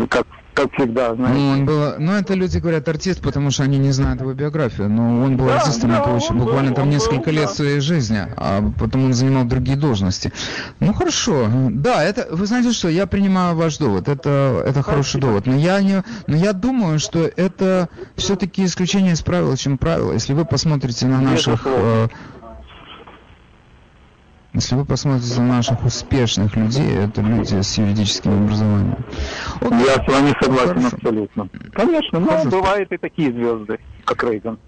[0.08, 1.38] как как всегда, знаете.
[1.40, 4.88] Ну, он был, ну, это люди говорят артист, потому что они не знают его биографию,
[4.88, 7.54] но он был да, артистом, да, это очень, буквально был, там несколько был, лет да.
[7.54, 10.32] своей жизни, а потом он занимал другие должности.
[10.80, 15.46] Ну, хорошо, да, это, вы знаете что, я принимаю ваш довод, это, это хороший довод,
[15.46, 20.12] но я не, но я думаю, что это все-таки исключение из правила, чем правило.
[20.12, 21.62] Если вы посмотрите на наших...
[21.64, 22.08] Э,
[24.52, 29.04] если вы посмотрите на наших успешных людей, это люди с юридическим образованием.
[29.60, 30.96] Вот, Я с вами согласен Хорошо.
[30.96, 31.48] абсолютно.
[31.72, 32.50] Конечно, но Хорошо.
[32.50, 34.58] бывают и такие звезды, как Рейган.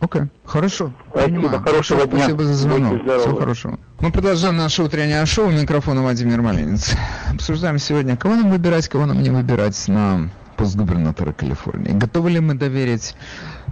[0.00, 0.28] Окей, okay.
[0.44, 0.92] хорошо.
[1.10, 1.62] Спасибо, Понимаю.
[1.62, 2.18] хорошего дня.
[2.18, 3.02] Спасибо за звонок.
[3.02, 3.78] Всего хорошего.
[4.00, 5.48] Мы продолжаем наше утреннее шоу.
[5.48, 6.92] Микрофона Владимир Малинец.
[7.32, 11.92] Обсуждаем сегодня, кого нам выбирать, кого нам не выбирать на пост губернатора Калифорнии.
[11.92, 13.14] Готовы ли мы доверить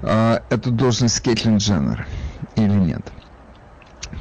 [0.03, 2.07] э, эту должность Кейтлин Дженнер
[2.55, 3.03] или нет?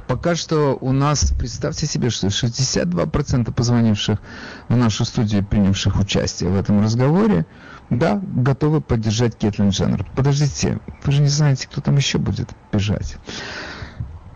[0.10, 4.18] Пока что у нас, представьте себе, что 62% позвонивших
[4.68, 7.46] в нашу студию, принявших участие в этом разговоре,
[7.92, 10.10] да, готовы поддержать Кетлин Дженнер.
[10.16, 13.18] Подождите, вы же не знаете, кто там еще будет бежать.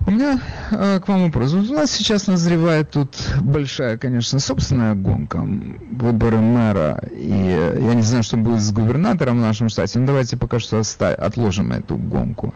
[0.06, 1.54] У меня э, к вам вопрос.
[1.54, 7.96] Вот у нас сейчас назревает тут большая, конечно, собственная гонка, выборы мэра, и э, я
[7.96, 11.98] не знаю, что будет с губернатором в нашем штате, но давайте пока что отложим эту
[11.98, 12.54] гонку.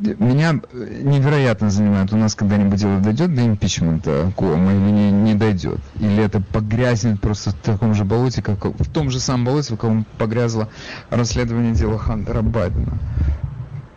[0.00, 5.34] Э, меня невероятно занимает, у нас когда-нибудь дело дойдет до импичмента Кома или не, не
[5.34, 5.80] дойдет?
[5.98, 9.76] Или это погрязнет просто в таком же болоте, как в том же самом болоте, в
[9.76, 10.68] каком погрязло
[11.10, 12.98] расследование дела Хантера Байдена?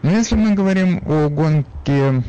[0.01, 2.23] Но если мы говорим о гонке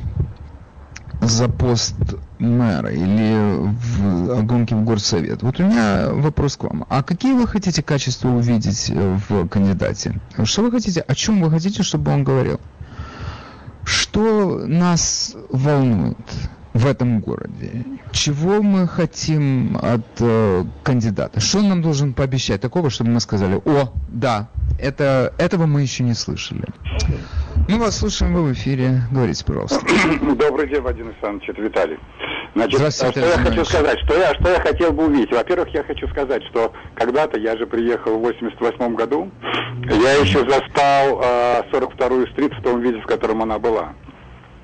[1.23, 1.95] за пост
[2.39, 5.43] мэра или в, о гонке в горсовет.
[5.43, 6.85] Вот у меня вопрос к вам.
[6.89, 10.21] А какие вы хотите качества увидеть в кандидате?
[10.43, 12.61] Что вы хотите, о чем вы хотите, чтобы он говорил?
[14.13, 16.19] Что нас волнует
[16.75, 17.87] в этом городе?
[18.11, 21.41] Чего мы хотим от э, кандидата?
[21.41, 26.05] Что он нам должен пообещать такого, чтобы мы сказали, о, да, это, этого мы еще
[26.05, 26.67] не слышали.
[27.69, 29.03] Мы вас слушаем, вы в эфире.
[29.11, 29.81] Говорите, пожалуйста.
[30.37, 31.99] Добрый день, Вадим Александрович, это Виталий.
[32.55, 35.33] Значит, что я хочу сказать, что я, что я хотел бы увидеть.
[35.33, 39.31] Во-первых, я хочу сказать, что когда-то я же приехал в 88 году,
[39.89, 43.95] я еще застал э, 42-ю стрит в том виде, в котором она была.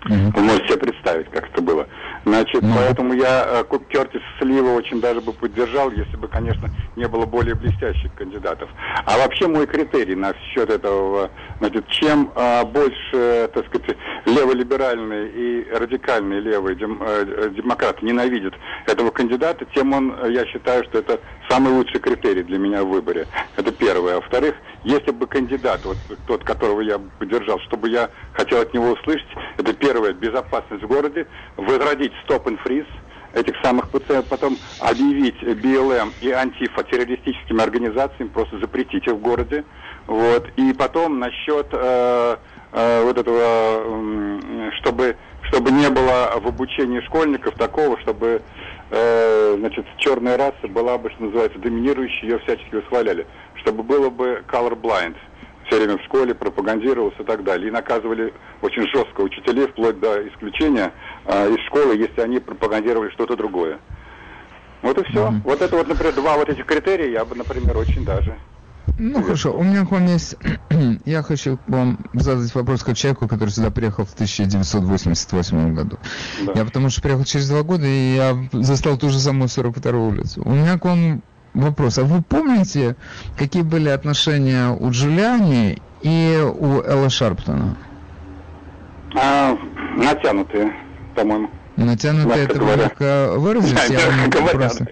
[0.05, 0.33] Угу.
[0.35, 1.87] Вы можете себе представить, как это было.
[2.25, 2.75] Значит, ну.
[2.77, 7.27] поэтому я э, Куп Кертис Слива очень даже бы поддержал, если бы, конечно, не было
[7.27, 8.69] более блестящих кандидатов.
[9.05, 13.97] А вообще мой критерий на счет этого, значит, чем э, больше, так сказать,
[14.27, 18.55] леволиберальные и радикальные левые дем, э, демократы ненавидят
[18.87, 23.27] этого кандидата, тем он, я считаю, что это самый лучший критерий для меня в выборе.
[23.57, 24.15] Это первое.
[24.15, 25.97] А во-вторых, если бы кандидат, вот
[26.27, 31.27] тот, которого я поддержал, чтобы я хотел от него услышать, это первое, безопасность в городе,
[31.57, 32.87] возродить стоп and freeze,
[33.35, 39.65] этих самых ПЦ, потом объявить БЛМ и антифа террористическими организациями, просто запретить их в городе.
[40.07, 40.49] Вот.
[40.57, 42.37] И потом насчет э,
[42.73, 48.43] э, вот этого, э, чтобы, чтобы не было в обучении школьников такого, чтобы
[48.91, 53.27] э, значит, черная раса была бы, что называется, доминирующей, ее всячески восхваляли.
[53.57, 55.17] Чтобы было бы color blind
[55.69, 57.69] все время в школе пропагандировалось и так далее.
[57.69, 60.93] И наказывали очень жестко учителей, вплоть до исключения
[61.27, 63.79] э, из школы, если они пропагандировали что-то другое.
[64.83, 65.29] Вот и все.
[65.29, 65.41] Mm-hmm.
[65.45, 68.37] Вот это вот, например, два вот этих критерия я бы, например, очень даже.
[68.99, 70.37] Ну хорошо, у меня к вам есть...
[71.05, 75.99] я хочу вам задать вопрос как человеку, который сюда приехал в 1988 году.
[76.45, 76.53] Да.
[76.55, 80.43] Я потому что приехал через два года, и я застал ту же самую 42-ю улицу.
[80.45, 81.23] У меня к вам
[81.55, 81.99] вопрос.
[81.99, 82.97] А вы помните,
[83.37, 87.77] какие были отношения у Джулиани и у Элла Шарптона?
[89.15, 89.57] А,
[89.97, 90.73] натянутые,
[91.15, 91.51] по-моему.
[91.77, 93.91] Натянутые, это вы как выразились?
[93.91, 94.01] Я
[94.41, 94.87] вам просто...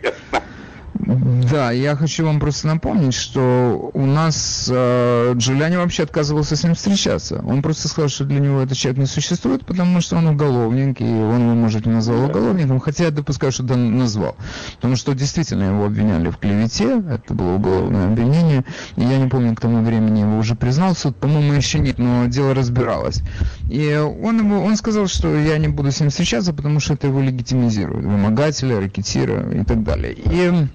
[1.07, 6.75] Да, я хочу вам просто напомнить, что у нас э, Джулиани вообще отказывался с ним
[6.75, 7.45] встречаться.
[7.47, 11.05] Он просто сказал, что для него этот человек не существует, потому что он уголовник, и
[11.05, 14.37] он его, может, не назвал уголовником, хотя я допускаю, что да, назвал.
[14.77, 18.65] Потому что действительно его обвиняли в клевете, это было уголовное обвинение,
[18.97, 22.27] и я не помню, к тому времени его уже признал суд, по-моему, еще нет, но
[22.27, 23.23] дело разбиралось.
[23.71, 27.07] И он, его, он сказал, что я не буду с ним встречаться, потому что это
[27.07, 30.13] его легитимизирует, вымогателя, ракетира и так далее.
[30.13, 30.67] И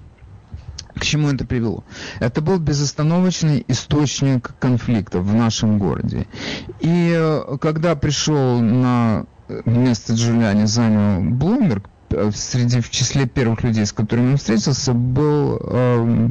[0.94, 1.84] к чему это привело?
[2.20, 6.26] Это был безостановочный источник конфликтов в нашем городе.
[6.80, 9.26] И э, когда пришел на
[9.64, 11.88] место Джулиани занял Блумберг,
[12.34, 16.28] среди в числе первых людей, с которыми он встретился, был э,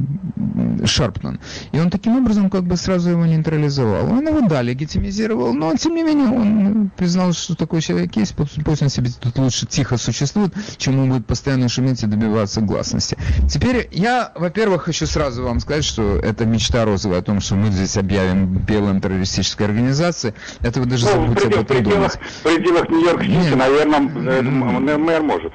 [0.84, 1.40] Шарптон.
[1.72, 4.10] И он таким образом как бы сразу его нейтрализовал.
[4.10, 8.82] Он его, да, легитимизировал, но тем не менее он признал, что такой человек есть, пусть
[8.82, 13.16] он себе тут лучше тихо существует, чем он будет постоянно шуметь и добиваться гласности.
[13.48, 17.70] Теперь я, во-первых, хочу сразу вам сказать, что это мечта розовая о том, что мы
[17.70, 20.34] здесь объявим белым террористической организацией.
[20.60, 22.18] Это вы даже ну, забудьте это придумать.
[22.40, 25.52] В пределах Нью-Йорк-Сити, наверное, мэр может.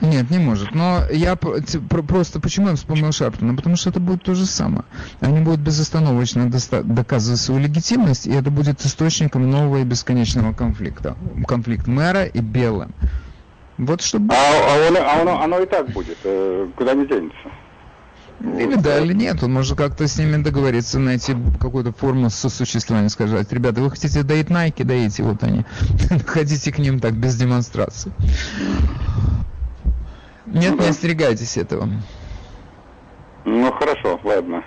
[0.00, 0.74] Нет, не может.
[0.74, 3.54] Но я просто почему я вспомнил Шарптона?
[3.54, 4.84] Потому что это будет то же самое.
[5.20, 11.16] Они будут безостановочно доказывать свою легитимность, и это будет источником нового и бесконечного конфликта.
[11.46, 12.92] Конфликт мэра и Белым.
[13.78, 14.34] Вот чтобы...
[14.34, 16.18] А, а, он, а оно, оно и так будет.
[16.24, 17.50] Э, куда не денется.
[18.40, 19.42] Или да, или нет.
[19.42, 24.50] Он может как-то с ними договориться, найти какую-то форму сосуществования, сказать, ребята, вы хотите доить
[24.50, 25.64] Найки, доите, вот они.
[26.26, 28.12] Ходите к ним так, без демонстрации.
[30.46, 31.88] Нет, не остерегайтесь этого.
[33.44, 34.62] Ну хорошо, ладно.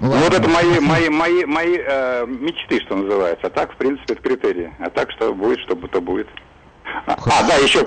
[0.00, 0.18] Ладно.
[0.18, 3.46] вот это мои, мои, мои, мои э, мечты, что называется.
[3.46, 4.72] А так, в принципе, это критерии.
[4.80, 6.26] А так, что будет, что то будет.
[7.06, 7.86] А, а, да, еще...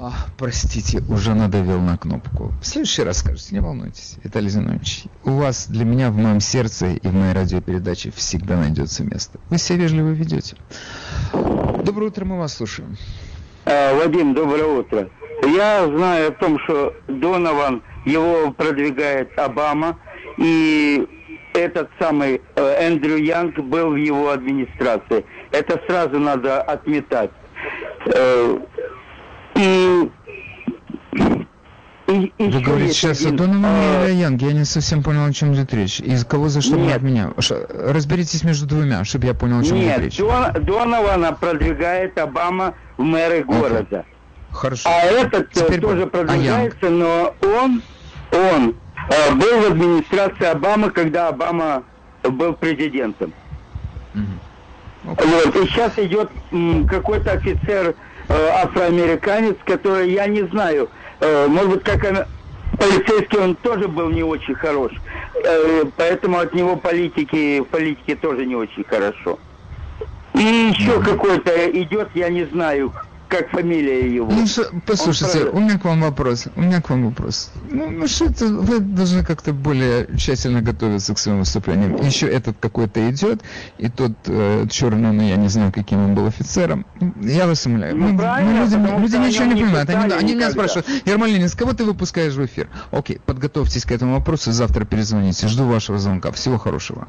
[0.00, 2.52] А, простите, уже надавил на кнопку.
[2.62, 5.04] В следующий раз скажете, не волнуйтесь, Виталий Зинович.
[5.24, 9.40] У вас для меня в моем сердце и в моей радиопередаче всегда найдется место.
[9.50, 10.56] Вы себя вежливо ведете.
[11.32, 12.96] Доброе утро, мы вас слушаем.
[13.64, 15.10] А, Вадим, доброе утро.
[15.42, 19.98] Я знаю о том, что Донован, его продвигает Обама,
[20.36, 21.06] и
[21.54, 25.24] этот самый э, Эндрю Янг был в его администрации.
[25.50, 27.30] Это сразу надо отметать.
[28.06, 28.58] Э,
[29.56, 30.10] и
[32.08, 34.04] и, и Вы говорите сейчас один, о Доноване а...
[34.04, 34.46] или о Янге?
[34.46, 36.00] Я не совсем понял, о чем идет речь.
[36.00, 36.96] Из кого за что нет.
[36.96, 37.32] от меня?
[37.36, 40.16] Разберитесь между двумя, чтобы я понял, о чем нет, идет речь.
[40.16, 44.06] Дон, Донована продвигает Обама в мэры города.
[44.52, 44.88] Хорошо.
[44.88, 45.80] А этот э, Теперь...
[45.80, 47.82] тоже а продвигается, но он,
[48.32, 48.74] он
[49.10, 51.84] э, был в администрации Обамы, когда Обама
[52.22, 53.32] был президентом.
[54.14, 55.14] Угу.
[55.14, 56.30] Вот, и сейчас идет
[56.88, 57.94] какой-то офицер
[58.28, 60.90] э, афроамериканец, который, я не знаю,
[61.20, 62.24] э, может быть, как он,
[62.78, 64.92] полицейский он тоже был не очень хорош.
[65.44, 69.38] Э, поэтому от него политики, политики тоже не очень хорошо.
[70.34, 72.92] И еще какой-то идет, я не знаю,
[73.28, 74.30] как фамилия его.
[74.30, 76.46] Ну, что, послушайте, Он у меня к вам вопрос.
[76.56, 77.50] У меня к вам вопрос.
[77.70, 81.96] Ну, ну что это, вы должны как-то более тщательно готовиться к своим выступлениям.
[81.96, 83.42] Еще этот какой-то идет,
[83.78, 86.86] и тот э, черный, ну, я не знаю, каким он был офицером.
[87.20, 87.96] Я вас умоляю.
[87.96, 89.90] Ну, мы, мы люди, люди ничего не понимают.
[89.90, 92.68] Они, они меня спрашивают, Ермолинин, с кого ты выпускаешь в эфир?
[92.90, 95.48] Окей, подготовьтесь к этому вопросу, завтра перезвоните.
[95.48, 96.32] Жду вашего звонка.
[96.32, 97.08] Всего хорошего.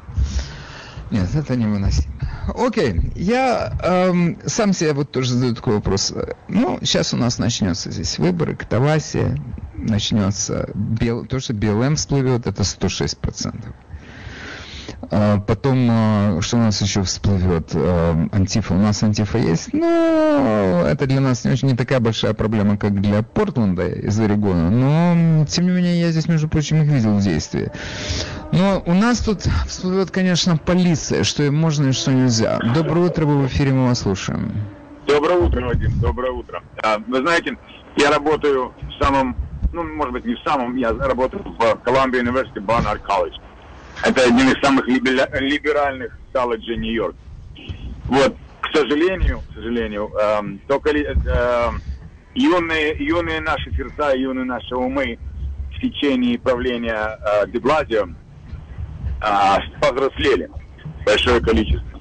[1.10, 2.14] Нет, это невыносимо.
[2.54, 6.12] Окей, я эм, сам себе вот тоже задаю такой вопрос.
[6.48, 9.36] Ну, сейчас у нас начнется здесь выборы, катавасия,
[9.74, 13.74] начнется, бел, то, что БЛМ всплывет, это 106%.
[15.10, 17.70] А, потом, а, что у нас еще всплывет?
[17.74, 18.74] А, антифа.
[18.74, 23.00] У нас антифа есть, но это для нас не очень не такая большая проблема, как
[23.00, 24.70] для Портленда из Орегона.
[24.70, 27.70] Но, тем не менее, я здесь, между прочим, их видел в действии.
[28.52, 32.58] Но у нас тут всплывет, конечно, полиция, что им можно и что нельзя.
[32.74, 34.52] Доброе утро, вы в эфире, мы вас слушаем.
[35.06, 36.62] Доброе утро, Вадим, доброе утро.
[37.06, 37.56] Вы знаете,
[37.96, 39.36] я работаю в самом,
[39.72, 43.34] ну, может быть, не в самом, я работаю в Columbia University Barnard College.
[44.02, 47.16] Это один из самых либеральных колледжей Нью-Йорк.
[48.06, 51.70] Вот, к сожалению, к сожалению, э, только э,
[52.34, 55.18] юные, юные наши сердца, юные наши умы
[55.76, 58.08] в течение правления э, Деблазио
[59.22, 60.50] э, повзрослели
[61.04, 62.00] большое количество.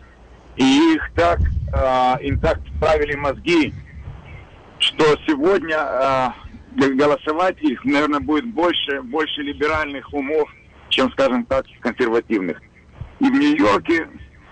[0.55, 3.73] И их так, э, им так вправили мозги,
[4.79, 6.29] что сегодня э,
[6.95, 10.49] голосовать их, наверное, будет больше, больше либеральных умов,
[10.89, 12.61] чем, скажем так, консервативных.
[13.19, 14.07] И в Нью-Йорке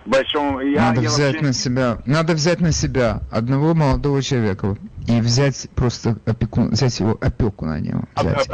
[0.05, 0.59] большом...
[0.59, 1.45] Я, надо я взять вообще...
[1.45, 4.77] на себя, надо взять на себя одного молодого человека.
[5.07, 8.03] И взять просто опеку, взять его опеку на него.
[8.15, 8.49] Взять.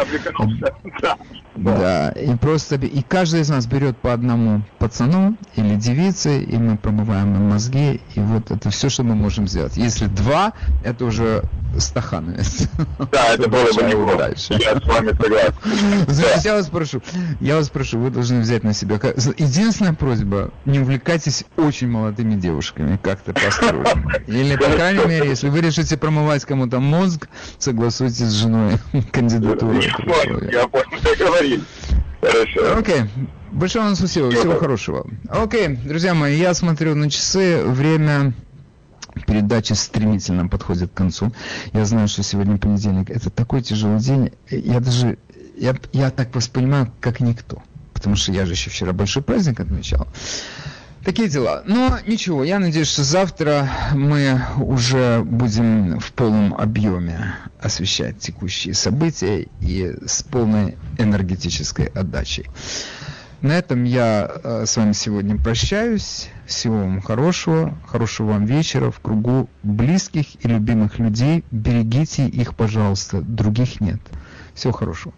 [1.02, 1.18] Да.
[1.56, 2.10] да.
[2.12, 7.36] И просто и каждый из нас берет по одному пацану или девице, и мы промываем
[7.36, 9.78] им мозги, и вот это все, что мы можем сделать.
[9.78, 11.44] Если два, это уже
[11.78, 12.68] стахановец.
[13.12, 14.54] Да, это было бы не дальше.
[14.60, 16.42] Я с вами согласен.
[16.44, 17.02] Я вас прошу,
[17.40, 18.96] я вас прошу, вы должны взять на себя.
[19.38, 24.10] Единственная просьба, не увлекайтесь очень молодыми девушками, как-то построим.
[24.28, 27.28] Или, по крайней мере, если вы решите промывать кому-то мозг,
[27.58, 28.78] согласуйтесь с женой
[29.12, 29.80] кандидатуру.
[29.80, 31.64] Я понял, что говорить.
[32.22, 32.78] Хорошо.
[32.78, 33.02] Окей.
[33.52, 34.32] Большое вам спасибо.
[34.32, 35.06] Всего хорошего.
[35.30, 37.64] Окей, друзья мои, я смотрю на часы.
[37.64, 38.34] Время
[39.28, 41.32] передачи стремительно подходит к концу.
[41.72, 43.12] Я знаю, что сегодня понедельник.
[43.12, 44.32] Это такой тяжелый день.
[44.50, 45.20] Я даже,
[45.56, 47.62] я, я так воспринимаю, как никто.
[47.94, 50.08] Потому что я же еще вчера большой праздник отмечал.
[51.04, 51.64] Такие дела.
[51.66, 59.48] Но ничего, я надеюсь, что завтра мы уже будем в полном объеме освещать текущие события
[59.60, 62.46] и с полной энергетической отдачей.
[63.42, 66.30] На этом я э, с вами сегодня прощаюсь.
[66.46, 71.44] Всего вам хорошего, хорошего вам вечера в кругу близких и любимых людей.
[71.52, 74.00] Берегите их, пожалуйста, других нет.
[74.54, 75.14] Всего хорошего.